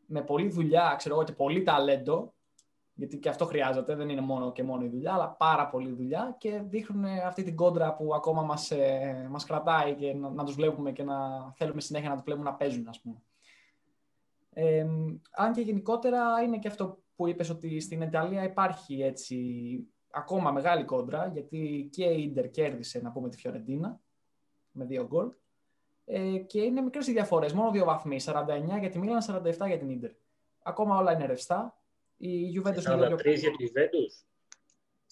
[0.07, 2.35] με πολλή δουλειά, ξέρω εγώ, και πολύ ταλέντο
[3.01, 6.37] γιατί και αυτό χρειάζεται, δεν είναι μόνο και μόνο η δουλειά, αλλά πάρα πολύ δουλειά
[6.39, 10.55] και δείχνουν αυτή την κόντρα που ακόμα μας, ε, μας κρατάει και να, να τους
[10.55, 13.23] βλέπουμε και να θέλουμε συνέχεια να τους βλέπουμε να παίζουν, ας πούμε.
[14.53, 14.87] Ε,
[15.31, 19.39] αν και γενικότερα είναι και αυτό που είπες ότι στην Ιταλία υπάρχει έτσι
[20.11, 24.01] ακόμα μεγάλη κόντρα, γιατί και η Ίντερ κέρδισε, να πούμε, τη Φιωρεντίνα
[24.71, 25.33] με δύο γκολ.
[26.05, 29.79] Ε, και είναι μικρές οι διαφορές, μόνο δύο βαθμοί, 49 για τη Μίλαν, 47 για
[29.79, 30.11] την Ίντερ.
[30.63, 31.80] Ακόμα όλα είναι ρευστά.
[32.23, 34.25] Η Juventus 43 για τη Juventus.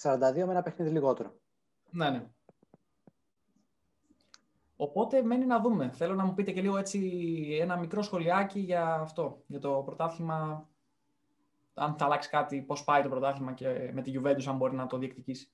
[0.02, 1.34] 42 με ένα παιχνίδι λιγότερο.
[1.90, 2.30] Ναι, ναι.
[4.76, 5.90] Οπότε μένει να δούμε.
[5.90, 7.00] Θέλω να μου πείτε και λίγο έτσι
[7.60, 10.68] ένα μικρό σχολιάκι για αυτό, για το πρωτάθλημα.
[11.74, 14.86] Αν θα αλλάξει κάτι, πώς πάει το πρωτάθλημα και με τη Juventus, αν μπορεί να
[14.86, 15.50] το διεκδικήσει.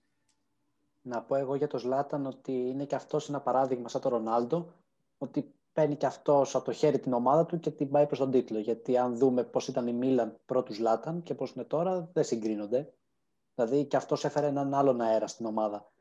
[1.03, 4.73] Να πω εγώ για το Ζλάταν ότι είναι και αυτός ένα παράδειγμα σαν το Ρονάλντο,
[5.19, 8.31] ότι παίρνει και αυτός από το χέρι την ομάδα του και την πάει προς τον
[8.31, 8.59] τίτλο.
[8.59, 12.95] Γιατί αν δούμε πώς ήταν η Μίλαν πρώτους Λάταν και πώς είναι τώρα, δεν συγκρίνονται.
[13.55, 15.93] Δηλαδή και αυτός έφερε έναν άλλον αέρα στην ομάδα.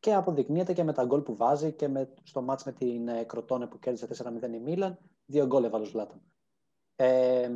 [0.00, 3.24] και αποδεικνύεται και με τα γκολ που βάζει και με, στο μάτς με την ε,
[3.24, 4.08] Κροτόνε που κέρδισε
[4.42, 6.22] 4-0 η Μίλαν, δύο γκολ έβαλε ο Ζλάταν.
[6.96, 7.50] Ε,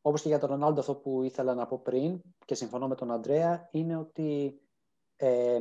[0.00, 3.12] όπως και για τον Ρονάλντο αυτό που ήθελα να πω πριν και συμφωνώ με τον
[3.12, 4.60] Αντρέα είναι ότι
[5.16, 5.58] ε,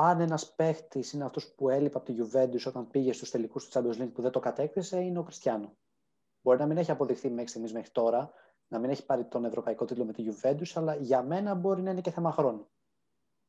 [0.00, 3.70] αν ένας παίχτης είναι αυτός που έλειπε από τη Juventus όταν πήγε στους τελικούς του
[3.72, 5.76] Champions League που δεν το κατέκτησε είναι ο Κριστιανό.
[6.42, 8.30] Μπορεί να μην έχει αποδειχθεί μέχρι στιγμής μέχρι τώρα,
[8.68, 11.90] να μην έχει πάρει τον ευρωπαϊκό τίτλο με τη Juventus, αλλά για μένα μπορεί να
[11.90, 12.68] είναι και θέμα χρόνου.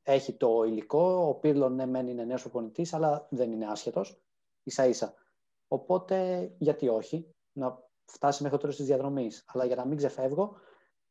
[0.03, 4.21] Έχει το υλικό, ο Πύρλο ναι μεν είναι νέος προπονητής, αλλά δεν είναι άσχετος,
[4.63, 5.13] ίσα ίσα.
[5.67, 9.45] Οπότε γιατί όχι, να φτάσει μέχρι το τέλος της διαδρομής.
[9.47, 10.55] Αλλά για να μην ξεφεύγω,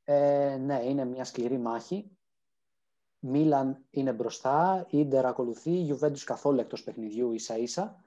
[0.04, 2.17] ε, ναι, είναι μια σκληρή μάχη.
[3.20, 8.02] Μίλαν είναι μπροστά, Ίντερ ακολουθεί, Juventus καθόλου εκτός παιχνιδιού ίσα ίσα.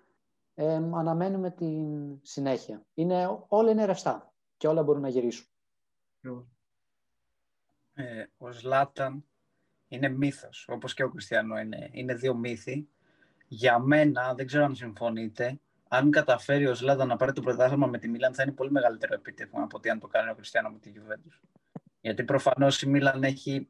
[0.53, 2.85] Ε, αναμένουμε την συνέχεια.
[2.93, 5.45] Είναι, όλα είναι ρευστά και όλα μπορούν να γυρίσουν.
[7.93, 9.25] Ε, ο Σλάταν
[9.87, 12.87] είναι μύθος, όπως και ο Κριστιανό είναι, είναι δύο μύθοι.
[13.47, 17.97] Για μένα, δεν ξέρω αν συμφωνείτε, αν καταφέρει ο Σλάταν να πάρει το πρωτάθλημα με
[17.97, 20.79] τη Μίλαν, θα είναι πολύ μεγαλύτερο επίτευγμα από ότι αν το κάνει ο Κριστιανό με
[20.79, 21.39] τη Juventus.
[22.01, 23.69] Γιατί προφανώς η Μίλαν έχει,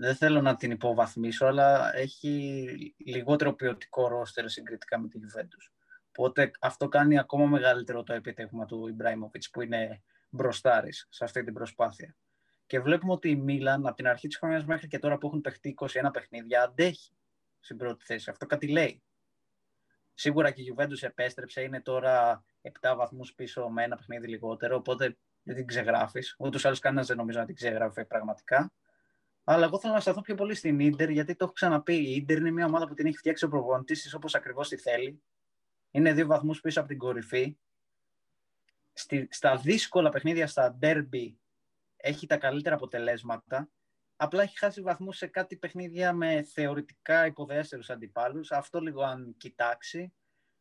[0.00, 5.72] δεν θέλω να την υποβαθμίσω, αλλά έχει λιγότερο ποιοτικό ρόστερ συγκριτικά με τη Juventus.
[6.08, 11.54] Οπότε αυτό κάνει ακόμα μεγαλύτερο το επίτευγμα του Ιμπράιμοβιτ που είναι μπροστάρης σε αυτή την
[11.54, 12.16] προσπάθεια.
[12.66, 15.40] Και βλέπουμε ότι η Μίλαν από την αρχή της χρονιάς μέχρι και τώρα που έχουν
[15.40, 17.12] παιχτεί 21 παιχνίδια αντέχει
[17.60, 18.30] στην πρώτη θέση.
[18.30, 19.02] Αυτό κάτι λέει.
[20.14, 22.44] Σίγουρα και η Juventus επέστρεψε, είναι τώρα
[22.80, 26.34] 7 βαθμούς πίσω με ένα παιχνίδι λιγότερο, οπότε δεν την ξεγράφεις.
[26.38, 28.72] Ούτως ή άλλως κανένας δεν νομίζω να την ξεγράφει πραγματικά.
[29.44, 32.14] Αλλά εγώ θέλω να σταθώ πιο πολύ στην ντερ, γιατί το έχω ξαναπεί.
[32.14, 34.76] Η ντερ είναι μια ομάδα που την έχει φτιάξει ο προπονητής της όπως ακριβώς τη
[34.76, 35.22] θέλει.
[35.90, 37.56] Είναι δύο βαθμούς πίσω από την κορυφή.
[38.92, 41.32] Στη, στα δύσκολα παιχνίδια, στα derby,
[41.96, 43.68] έχει τα καλύτερα αποτελέσματα.
[44.16, 48.50] Απλά έχει χάσει βαθμούς σε κάτι παιχνίδια με θεωρητικά υποδέστερους αντιπάλους.
[48.50, 50.12] Αυτό λίγο αν κοιτάξει,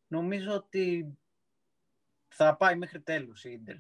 [0.08, 1.18] νομίζω ότι
[2.28, 3.76] θα πάει μέχρι τέλους η Ίντερ.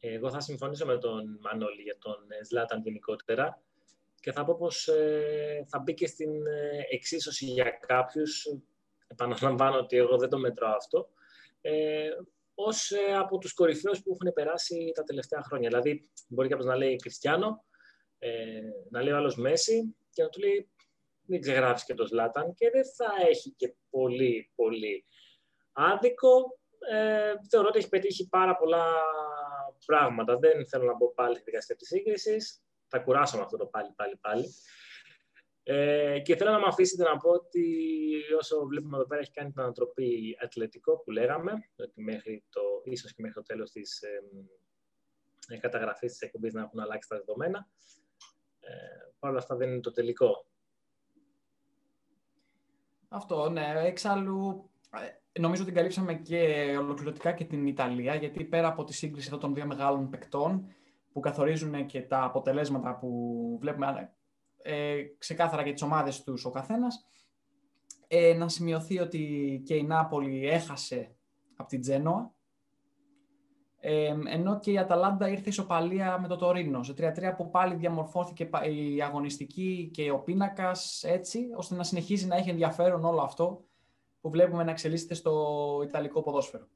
[0.00, 3.62] Εγώ θα συμφωνήσω με τον Μανώλη για τον Ζλάταν γενικότερα
[4.20, 8.46] και θα πω πως ε, θα μπει και στην ε, εξίσωση για κάποιους,
[9.06, 11.08] επαναλαμβάνω ότι εγώ δεν το μετράω αυτό,
[11.60, 12.08] ε,
[12.54, 15.68] ως ε, από τους κορυφαίους που έχουν περάσει τα τελευταία χρόνια.
[15.68, 17.64] Δηλαδή, μπορεί κάποιος να λέει Κριστιανό,
[18.18, 18.60] ε,
[18.90, 20.70] να λέει ο άλλος Μέση και να του λέει
[21.22, 25.04] μην ξεγράψεις και το Σλάταν και δεν θα έχει και πολύ, πολύ
[25.72, 26.58] άδικο.
[26.90, 28.86] Ε, θεωρώ ότι έχει πετύχει πάρα πολλά
[29.86, 30.38] πράγματα.
[30.38, 32.62] Δεν θέλω να μπω πάλι στη δικασία της σύγκρισης.
[32.88, 34.48] Θα κουράσω με αυτό το πάλι, πάλι, πάλι.
[35.62, 37.64] Ε, και θέλω να με αφήσετε να πω ότι
[38.38, 43.14] όσο βλέπουμε εδώ πέρα έχει κάνει την ανατροπή αθλητικό που λέγαμε, ότι μέχρι το, ίσως
[43.14, 44.02] και μέχρι το τέλος της
[45.48, 47.68] ε, καταγραφής της εκπομπής να έχουν αλλάξει τα δεδομένα.
[48.60, 48.72] Ε,
[49.18, 50.46] Παρ' όλα αυτά δεν είναι το τελικό.
[53.08, 53.72] Αυτό, ναι.
[53.76, 54.70] Εξάλλου,
[55.34, 59.40] ε, νομίζω ότι καλύψαμε και ολοκληρωτικά και την Ιταλία, γιατί πέρα από τη σύγκριση αυτών
[59.40, 60.74] των δύο μεγάλων παικτών,
[61.18, 64.12] που καθορίζουν και τα αποτελέσματα που βλέπουμε
[64.62, 67.06] ε, ξεκάθαρα για τις ομάδες τους ο καθένας,
[68.06, 71.16] ε, να σημειωθεί ότι και η Νάπολη έχασε
[71.56, 72.34] από την Τζένοα,
[73.80, 78.50] ε, ενώ και η Αταλάντα ήρθε ισοπαλία με το Τωρίνο, σε 3-3 που πάλι διαμορφώθηκε
[78.70, 83.64] η αγωνιστική και ο πίνακας έτσι, ώστε να συνεχίζει να έχει ενδιαφέρον όλο αυτό
[84.20, 86.66] που βλέπουμε να εξελίσσεται στο Ιταλικό ποδόσφαιρο.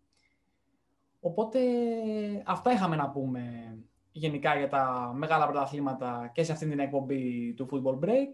[1.20, 1.60] Οπότε
[2.46, 3.74] αυτά είχαμε να πούμε
[4.12, 8.32] γενικά για τα μεγάλα πρωταθλήματα και σε αυτήν την εκπομπή του Football Break.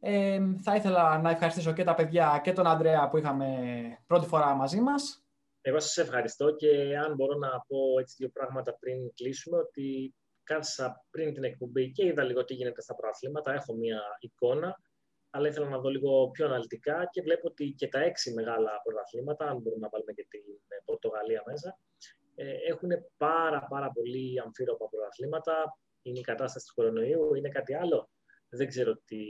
[0.00, 3.48] Ε, θα ήθελα να ευχαριστήσω και τα παιδιά και τον Αντρέα που είχαμε
[4.06, 5.22] πρώτη φορά μαζί μας.
[5.60, 11.04] Εγώ σας ευχαριστώ και αν μπορώ να πω έτσι δύο πράγματα πριν κλείσουμε, ότι κάθισα
[11.10, 14.80] πριν την εκπομπή και είδα λίγο τι γίνεται στα πρωταθλήματα, έχω μία εικόνα,
[15.30, 19.44] αλλά ήθελα να δω λίγο πιο αναλυτικά και βλέπω ότι και τα έξι μεγάλα πρωταθλήματα,
[19.44, 20.42] αν μπορούμε να βάλουμε και την
[20.84, 21.87] Πορτογαλία μέσα, ε,
[22.44, 25.78] έχουν πάρα πάρα πολύ αμφίρροπα πρωταθλήματα.
[26.02, 28.10] Είναι η κατάσταση του κορονοϊού, είναι κάτι άλλο.
[28.48, 29.22] Δεν ξέρω τι,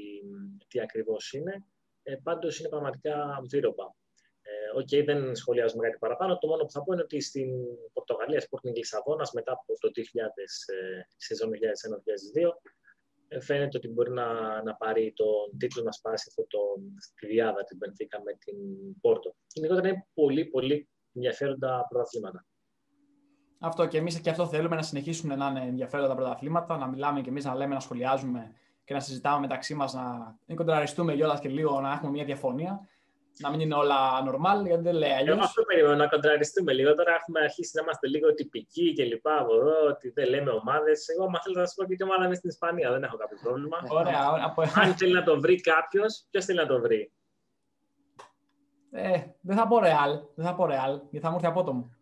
[0.68, 1.66] τι ακριβώς είναι.
[2.02, 3.94] Ε, πάντως είναι πραγματικά αμφίρροπα.
[4.42, 6.38] Ε, OK, okay, δεν σχολιάζουμε κάτι παραπάνω.
[6.38, 7.50] Το μόνο που θα πω είναι ότι στην
[7.92, 10.00] Πορτογαλία, Sporting Λισαβόνα, μετά από το 2000,
[10.66, 12.52] ε, σεζόν 2001-2002,
[13.28, 16.58] ε, φαίνεται ότι μπορεί να, να πάρει τον τίτλο να σπάσει αυτό το,
[17.14, 18.56] τη διάδα την Πενθήκα με την
[19.00, 19.34] Πόρτο.
[19.52, 22.46] Γενικότερα είναι πολύ, πολύ ενδιαφέροντα πρωταθλήματα.
[23.58, 27.28] Αυτό και εμείς και αυτό θέλουμε να συνεχίσουν να είναι ενδιαφέροντα πρωταθλήματα, να μιλάμε και
[27.28, 28.52] εμείς, να λέμε, να σχολιάζουμε
[28.84, 29.94] και να συζητάμε μεταξύ μας,
[30.46, 32.80] να κοντραριστούμε κιόλας και λίγο, να έχουμε μια διαφωνία.
[33.40, 33.96] Να μην είναι όλα
[34.28, 35.36] normal, γιατί δεν λέει αλλιώς.
[35.36, 36.94] Εγώ αυτό περιμένω, να κοντραριστούμε λίγο.
[36.94, 41.08] Τώρα έχουμε αρχίσει να είμαστε λίγο τυπικοί και λοιπά από εδώ, ότι δεν λέμε ομάδες.
[41.08, 43.38] Εγώ, μα θέλετε να σας πω και τι ομάδα είμαι στην Ισπανία, δεν έχω κάποιο
[43.42, 43.76] πρόβλημα.
[43.88, 47.12] Ωραία, Αν θέλει να το βρει κάποιος, ποιος θέλει να το βρει;
[48.90, 50.20] Ε, δεν θα πω Real.
[50.34, 51.97] Δεν θα πω Real, γιατί θα μου έρθει απότομο.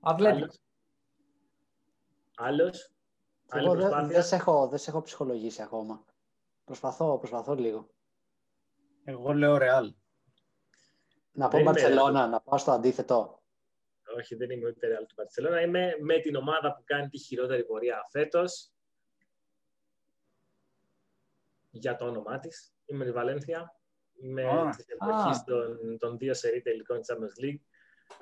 [0.00, 0.58] Ατλέτικος.
[2.36, 2.92] Άλλος.
[3.48, 4.08] Άλλη Εγώ δεν προσπάθεια.
[4.14, 6.04] δεν σε έχω, δεν σε έχω ψυχολογήσει ακόμα.
[6.64, 7.88] Προσπαθώ, προσπαθώ λίγο.
[9.04, 9.90] Εγώ λέω Real.
[11.32, 13.42] Να πω Δεν είμαι- Μπαρσελόνα, να πάω στο αντίθετο.
[14.18, 15.62] Όχι, δεν είμαι ούτε Real του Barcelona.
[15.64, 18.72] Είμαι με την ομάδα που κάνει τη χειρότερη πορεία φέτος.
[21.70, 22.74] Για το όνομά της.
[22.84, 23.74] Είμαι η Βαλένθια.
[24.22, 24.70] Είμαι Α.
[24.76, 27.60] της εποχής των, των δύο σερί τελικών της Champions League.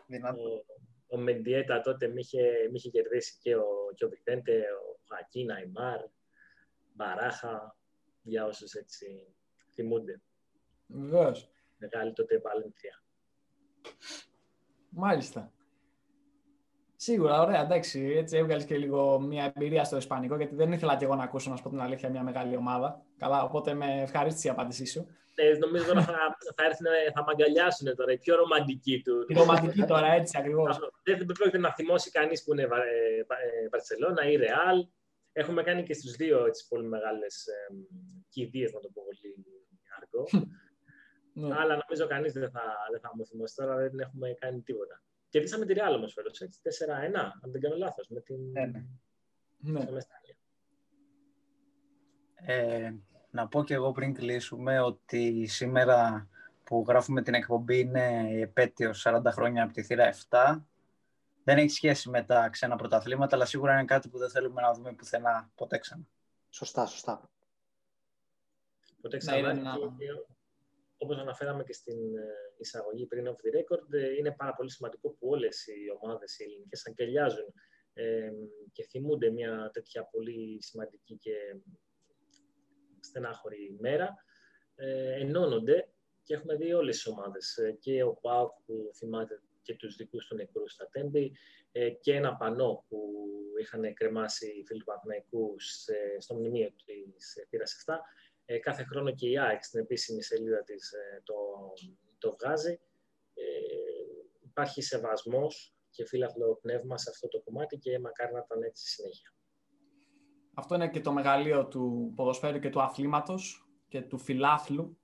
[0.07, 0.43] Δυνατό.
[0.43, 0.65] Ο,
[1.09, 5.51] ο Μεντιέτα τότε με είχε, με είχε κερδίσει και ο, και ο Βικτέντε, ο Χακίν,
[5.51, 6.01] Αϊμάρ,
[6.95, 7.77] Μπαράχα,
[8.23, 9.07] για όσους έτσι
[9.75, 10.23] θυμούνται.
[10.87, 11.51] Βεβαίως.
[11.77, 13.03] Μεγάλη τότε Βαλένθια.
[14.89, 15.53] Μάλιστα.
[16.97, 18.13] Σίγουρα, ωραία, εντάξει.
[18.17, 21.51] Έτσι έβγαλες και λίγο μια εμπειρία στο Ισπανικό, γιατί δεν ήθελα και εγώ να ακούσω,
[21.51, 23.03] να σου πω την αλήθεια, μια μεγάλη ομάδα.
[23.17, 25.07] Καλά, οπότε με ευχαρίστησε η απάντησή σου.
[25.41, 29.25] Ε, νομίζω τώρα θα, θα, έρθουν, θα μ' αγκαλιάσουν τώρα, οι πιο ρομαντικοί του.
[29.29, 30.79] Η ρομαντική τώρα, έτσι ακριβώς.
[31.03, 34.87] Δεν δεν πρόκειται να θυμώσει κανείς που είναι Βα- ε, Βα- ε, Μπαρσελόνα ή Ρεάλ.
[35.33, 37.75] Έχουμε κάνει και στους δύο έτσι, πολύ μεγάλες ε,
[38.29, 39.35] κηδείες, να το πω πολύ
[40.01, 40.27] αργό.
[41.33, 41.55] Ναι.
[41.55, 45.03] Αλλά νομίζω κανείς δεν θα, δεν θα μου θυμώσει τώρα, δεν έχουμε κάνει τίποτα.
[45.29, 48.85] Κερδίσαμε τη Ρεάλ όμως φέτος, έτσι, 4-1, αν δεν κάνω λάθος, με την Ναι, ναι.
[49.59, 49.81] Ναι.
[49.81, 50.37] στο Μεστάνια.
[52.35, 52.95] Ε,
[53.31, 56.29] να πω και εγώ πριν κλείσουμε ότι σήμερα
[56.65, 60.61] που γράφουμε την εκπομπή είναι η επέτειος 40 χρόνια από τη θύρα 7.
[61.45, 64.73] Δεν έχει σχέση με τα ξένα πρωταθλήματα, αλλά σίγουρα είναι κάτι που δεν θέλουμε να
[64.73, 66.03] δούμε πουθενά ποτέ ξανά.
[66.51, 67.31] Σωστά, σωστά.
[69.01, 69.39] Ποτέ Ναι, ξανά.
[69.39, 70.07] είναι ένα- και,
[70.97, 72.23] όπως αναφέραμε και στην ε,
[72.59, 76.45] εισαγωγή πριν off the record, ε, είναι πάρα πολύ σημαντικό που όλες οι ομάδες οι
[76.45, 77.53] ελληνικές αγκαλιάζουν
[77.93, 78.31] ε,
[78.73, 81.33] και θυμούνται μια τέτοια πολύ σημαντική και
[83.19, 84.15] στενάχωρη ημέρα.
[84.75, 85.89] Ε, ενώνονται
[86.23, 87.57] και έχουμε δει όλες τις ομάδες.
[87.57, 91.33] Ε, Και ο ΠΑΟΚ που θυμάται και τους δικούς του νεκρούς στα Τέμπη
[91.73, 93.13] ε, και ένα πανό που
[93.61, 96.71] είχαν κρεμάσει οι φίλοι του Παναθηναϊκού σε- στο μνημείο
[97.17, 97.95] της θύρας 7
[98.45, 101.35] ε, κάθε χρόνο και η ΑΕΚ στην επίσημη σελίδα της ε, το,
[102.19, 102.81] το βγάζει.
[103.35, 103.43] Ε,
[104.45, 109.33] υπάρχει σεβασμός και φύλαθλο πνεύμα σε αυτό το κομμάτι και μακάρι να ήταν έτσι συνέχεια.
[110.59, 114.99] Αυτό είναι και το μεγαλείο του ποδοσφαίρου και του αθλήματος και του φιλάθλου.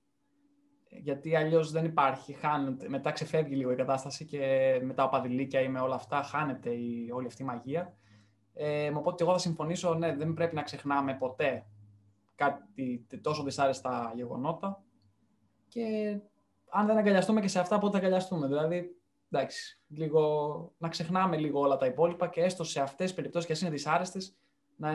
[0.89, 2.33] Γιατί αλλιώς δεν υπάρχει.
[2.33, 6.69] Χάνεται, μετά ξεφεύγει λίγο η κατάσταση και μετά ο παδηλίκια ή με όλα αυτά χάνεται
[6.69, 7.97] η, όλη αυτή η μαγεία.
[8.53, 11.65] Ε, οπότε εγώ θα συμφωνήσω, ναι, δεν πρέπει να ξεχνάμε ποτέ
[12.35, 14.83] κάτι τόσο δυσάρεστα γεγονότα.
[15.67, 16.17] Και
[16.69, 18.47] αν δεν αγκαλιαστούμε και σε αυτά, πότε θα αγκαλιαστούμε.
[18.47, 18.95] Δηλαδή,
[19.29, 23.53] εντάξει, λίγο, να ξεχνάμε λίγο όλα τα υπόλοιπα και έστω σε αυτές τις περιπτώσεις και
[23.53, 24.37] ας είναι δυσάρεστες,
[24.75, 24.91] να,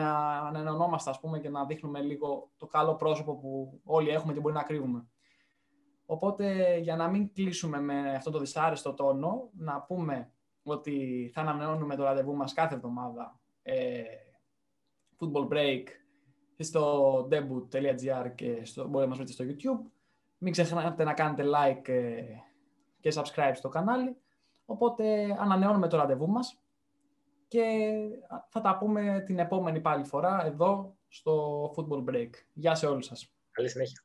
[0.51, 4.39] να ενωνόμαστε ας πούμε και να δείχνουμε λίγο το καλό πρόσωπο που όλοι έχουμε και
[4.39, 5.07] μπορεί να κρύβουμε.
[6.05, 10.31] Οπότε για να μην κλείσουμε με αυτό το δυσάρεστο τόνο, να πούμε
[10.63, 14.03] ότι θα ανανεώνουμε το ραντεβού μας κάθε εβδομάδα ε,
[15.19, 15.83] football break
[16.57, 19.91] στο debut.gr και στο, μπορείτε να μας βρείτε στο YouTube.
[20.37, 22.23] Μην ξεχνάτε να κάνετε like ε,
[22.99, 24.17] και subscribe στο κανάλι.
[24.65, 26.60] Οπότε ανανεώνουμε το ραντεβού μας
[27.51, 27.91] και
[28.49, 32.29] θα τα πούμε την επόμενη πάλι φορά εδώ στο Football Break.
[32.53, 33.33] Γεια σε όλους σας.
[33.51, 34.03] Καλή συνέχεια.